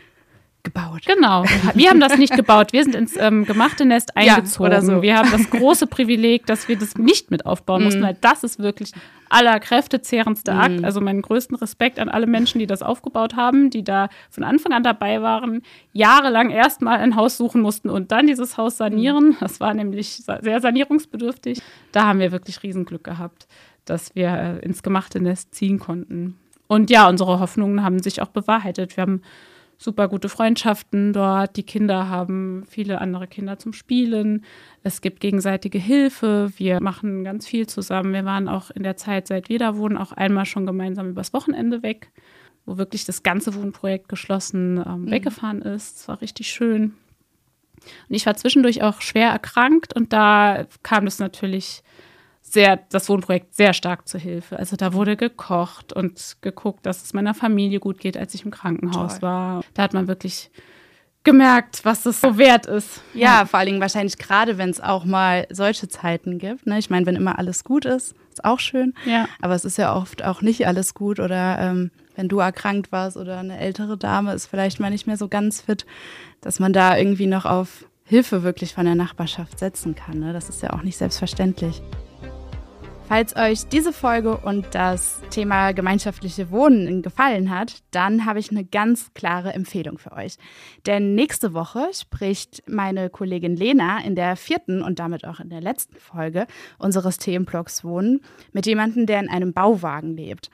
gebaut. 0.65 1.04
Genau. 1.06 1.45
Wir 1.73 1.89
haben 1.89 2.01
das 2.01 2.17
nicht 2.17 2.36
gebaut. 2.36 2.73
Wir 2.73 2.84
sind 2.84 2.95
ins 2.95 3.15
ähm, 3.15 3.45
gemachte 3.45 3.86
Nest 3.86 4.17
eingezogen. 4.17 4.71
Ja, 4.73 4.82
so. 4.82 5.01
Wir 5.01 5.17
haben 5.17 5.32
das 5.32 5.49
große 5.49 5.88
Privileg, 5.88 6.45
dass 6.45 6.67
wir 6.67 6.78
das 6.78 6.95
nicht 6.95 7.32
mit 7.32 7.45
aufbauen 7.45 7.86
mussten, 7.86 8.01
mm. 8.01 8.04
weil 8.04 8.17
das 8.19 8.43
ist 8.43 8.60
wirklich 8.60 8.91
aller 9.30 9.60
kräftezehrendste 9.60 10.54
mm. 10.54 10.60
Akt. 10.60 10.84
Also 10.84 10.99
meinen 10.99 11.21
größten 11.21 11.56
Respekt 11.56 11.99
an 11.99 12.10
alle 12.10 12.28
Menschen, 12.28 12.60
die 12.60 12.67
das 12.67 12.82
aufgebaut 12.82 13.38
haben, 13.38 13.69
die 13.69 13.84
da 13.84 14.10
von 14.30 14.43
Anfang 14.43 14.73
an 14.73 14.84
dabei 14.84 15.21
waren, 15.21 15.62
jahrelang 15.93 16.49
erstmal 16.49 16.97
ein 16.97 17.15
Haus 17.15 17.38
suchen 17.38 17.62
mussten 17.62 17.89
und 17.89 18.12
dann 18.12 18.28
dieses 18.28 18.58
Haus 18.58 18.75
sanieren. 18.75 19.30
Mm. 19.30 19.38
Das 19.39 19.62
war 19.62 19.73
nämlich 19.73 20.23
sehr 20.41 20.60
sanierungsbedürftig. 20.60 21.62
Da 21.93 22.08
haben 22.08 22.19
wir 22.19 22.34
wirklich 22.34 22.62
Riesenglück 22.63 23.04
gehabt, 23.06 23.47
dass 23.86 24.15
wir 24.15 24.30
äh, 24.30 24.65
ins 24.65 24.84
gemachte 24.84 25.21
Nest 25.21 25.56
ziehen 25.56 25.80
konnten. 25.80 26.38
Und 26.67 26.89
ja, 26.89 27.08
unsere 27.08 27.39
Hoffnungen 27.39 27.84
haben 27.84 28.01
sich 28.01 28.21
auch 28.21 28.30
bewahrheitet. 28.30 28.97
Wir 28.97 29.04
haben 29.04 29.21
super 29.77 30.07
gute 30.07 30.29
Freundschaften 30.29 31.13
dort. 31.13 31.57
Die 31.57 31.63
Kinder 31.63 32.09
haben 32.09 32.63
viele 32.67 33.01
andere 33.01 33.27
Kinder 33.27 33.59
zum 33.59 33.73
Spielen. 33.73 34.45
Es 34.83 35.01
gibt 35.01 35.19
gegenseitige 35.19 35.77
Hilfe. 35.77 36.51
Wir 36.57 36.81
machen 36.81 37.23
ganz 37.23 37.47
viel 37.47 37.67
zusammen. 37.67 38.13
Wir 38.13 38.25
waren 38.25 38.47
auch 38.47 38.71
in 38.71 38.83
der 38.83 38.97
Zeit, 38.97 39.27
seit 39.27 39.49
wir 39.49 39.59
da 39.59 39.77
wohnen, 39.77 39.97
auch 39.97 40.11
einmal 40.11 40.45
schon 40.45 40.65
gemeinsam 40.65 41.09
übers 41.09 41.33
Wochenende 41.33 41.83
weg, 41.83 42.11
wo 42.65 42.77
wirklich 42.77 43.05
das 43.05 43.23
ganze 43.23 43.53
Wohnprojekt 43.55 44.09
geschlossen 44.09 44.83
ähm, 44.85 45.01
mhm. 45.01 45.11
weggefahren 45.11 45.61
ist. 45.61 45.97
Es 45.99 46.07
war 46.07 46.21
richtig 46.21 46.47
schön. 46.49 46.93
Und 48.09 48.15
ich 48.15 48.25
war 48.25 48.35
zwischendurch 48.35 48.81
auch 48.81 49.01
schwer 49.01 49.29
erkrankt 49.29 49.95
und 49.95 50.13
da 50.13 50.65
kam 50.81 51.05
es 51.07 51.19
natürlich 51.19 51.83
sehr, 52.55 52.77
das 52.89 53.07
Wohnprojekt 53.09 53.53
sehr 53.53 53.73
stark 53.73 54.07
zur 54.07 54.19
Hilfe. 54.19 54.57
Also 54.57 54.75
da 54.75 54.93
wurde 54.93 55.15
gekocht 55.15 55.93
und 55.93 56.37
geguckt, 56.41 56.85
dass 56.85 57.03
es 57.03 57.13
meiner 57.13 57.35
Familie 57.35 57.79
gut 57.79 57.99
geht, 57.99 58.17
als 58.17 58.33
ich 58.33 58.45
im 58.45 58.51
Krankenhaus 58.51 59.19
Toll. 59.19 59.21
war. 59.21 59.63
Da 59.75 59.83
hat 59.83 59.93
man 59.93 60.07
wirklich 60.07 60.49
gemerkt, 61.23 61.83
was 61.83 62.05
es 62.05 62.21
so 62.21 62.37
wert 62.37 62.65
ist. 62.65 63.01
Ja, 63.13 63.39
ja. 63.39 63.45
vor 63.45 63.59
allen 63.59 63.67
Dingen 63.67 63.81
wahrscheinlich 63.81 64.17
gerade, 64.17 64.57
wenn 64.57 64.69
es 64.69 64.79
auch 64.79 65.03
mal 65.05 65.45
solche 65.51 65.89
Zeiten 65.89 66.39
gibt. 66.39 66.65
Ne? 66.65 66.79
Ich 66.79 66.89
meine, 66.89 67.05
wenn 67.05 67.15
immer 67.15 67.37
alles 67.37 67.63
gut 67.63 67.83
ist, 67.85 68.15
ist 68.31 68.45
auch 68.45 68.59
schön. 68.59 68.93
Ja. 69.05 69.27
Aber 69.41 69.53
es 69.53 69.65
ist 69.65 69.77
ja 69.77 69.93
oft 69.93 70.23
auch 70.23 70.41
nicht 70.41 70.65
alles 70.65 70.93
gut 70.93 71.19
oder 71.19 71.59
ähm, 71.59 71.91
wenn 72.15 72.29
du 72.29 72.39
erkrankt 72.39 72.91
warst 72.91 73.17
oder 73.17 73.39
eine 73.39 73.59
ältere 73.59 73.97
Dame 73.97 74.33
ist 74.33 74.45
vielleicht 74.45 74.79
mal 74.79 74.89
nicht 74.91 75.07
mehr 75.07 75.17
so 75.17 75.27
ganz 75.27 75.61
fit, 75.61 75.85
dass 76.39 76.59
man 76.59 76.71
da 76.71 76.97
irgendwie 76.97 77.27
noch 77.27 77.45
auf 77.45 77.85
Hilfe 78.05 78.43
wirklich 78.43 78.73
von 78.73 78.85
der 78.85 78.95
Nachbarschaft 78.95 79.59
setzen 79.59 79.95
kann. 79.95 80.19
Ne? 80.19 80.31
Das 80.31 80.47
ist 80.47 80.61
ja 80.61 80.71
auch 80.71 80.83
nicht 80.83 80.95
selbstverständlich. 80.95 81.81
Falls 83.07 83.35
euch 83.35 83.67
diese 83.67 83.93
Folge 83.93 84.35
und 84.35 84.65
das 84.71 85.21
Thema 85.29 85.73
gemeinschaftliche 85.73 86.49
Wohnen 86.49 87.03
gefallen 87.03 87.51
hat, 87.51 87.83
dann 87.91 88.25
habe 88.25 88.39
ich 88.39 88.49
eine 88.49 88.65
ganz 88.65 89.13
klare 89.13 89.53
Empfehlung 89.53 89.99
für 89.99 90.11
euch. 90.11 90.37
Denn 90.87 91.13
nächste 91.13 91.53
Woche 91.53 91.87
spricht 91.93 92.63
meine 92.67 93.11
Kollegin 93.11 93.55
Lena 93.55 93.99
in 94.03 94.15
der 94.15 94.35
vierten 94.35 94.81
und 94.81 94.97
damit 94.97 95.23
auch 95.23 95.39
in 95.39 95.49
der 95.49 95.61
letzten 95.61 95.97
Folge 95.97 96.47
unseres 96.79 97.19
Themenblocks 97.19 97.83
Wohnen 97.83 98.21
mit 98.53 98.65
jemandem, 98.65 99.05
der 99.05 99.19
in 99.19 99.29
einem 99.29 99.53
Bauwagen 99.53 100.17
lebt. 100.17 100.49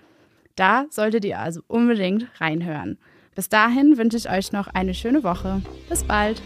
Da 0.58 0.88
solltet 0.90 1.24
ihr 1.24 1.40
also 1.40 1.62
unbedingt 1.68 2.28
reinhören. 2.42 2.98
Bis 3.34 3.48
dahin 3.48 3.98
wünsche 3.98 4.18
ich 4.18 4.30
euch 4.30 4.52
noch 4.52 4.68
eine 4.68 4.94
schöne 4.94 5.24
Woche. 5.24 5.62
Bis 5.88 6.04
bald. 6.04 6.42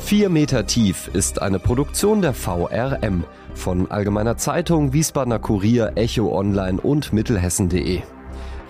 4 0.00 0.28
Meter 0.28 0.66
tief 0.66 1.08
ist 1.12 1.40
eine 1.40 1.60
Produktion 1.60 2.20
der 2.20 2.34
VRM 2.34 3.24
von 3.56 3.90
Allgemeiner 3.90 4.36
Zeitung, 4.36 4.92
Wiesbadener 4.92 5.38
Kurier, 5.38 5.92
Echo 5.96 6.36
Online 6.36 6.80
und 6.80 7.12
Mittelhessen.de. 7.12 8.02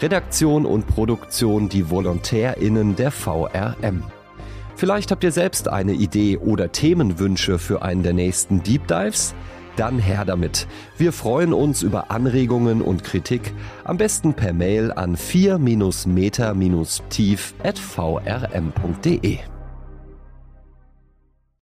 Redaktion 0.01 0.67
und 0.67 0.87
Produktion 0.87 1.69
die 1.69 1.91
VolontärInnen 1.91 2.97
der 2.97 3.11
VRM. 3.11 4.05
Vielleicht 4.77 5.11
habt 5.11 5.25
ihr 5.25 5.33
selbst 5.33 5.69
eine 5.69 5.95
Idee 5.95 6.37
oder 6.37 6.71
Themenwünsche 6.71 7.59
für 7.59 7.83
einen 7.83 8.03
der 8.03 8.13
nächsten 8.13 8.63
Deep 8.63 8.87
Dives? 8.87 9.35
Dann 9.77 9.99
her 9.99 10.25
damit. 10.25 10.69
Wir 10.99 11.13
freuen 11.13 11.53
uns 11.53 11.83
über 11.83 12.11
Anregungen 12.11 12.83
und 12.83 13.05
Kritik, 13.05 13.55
am 13.85 13.97
besten 13.97 14.35
per 14.35 14.53
Mail 14.53 14.93
an 14.93 15.17
4-meter-tief 15.17 17.55
at 17.63 17.79
vrm.de. 17.79 19.39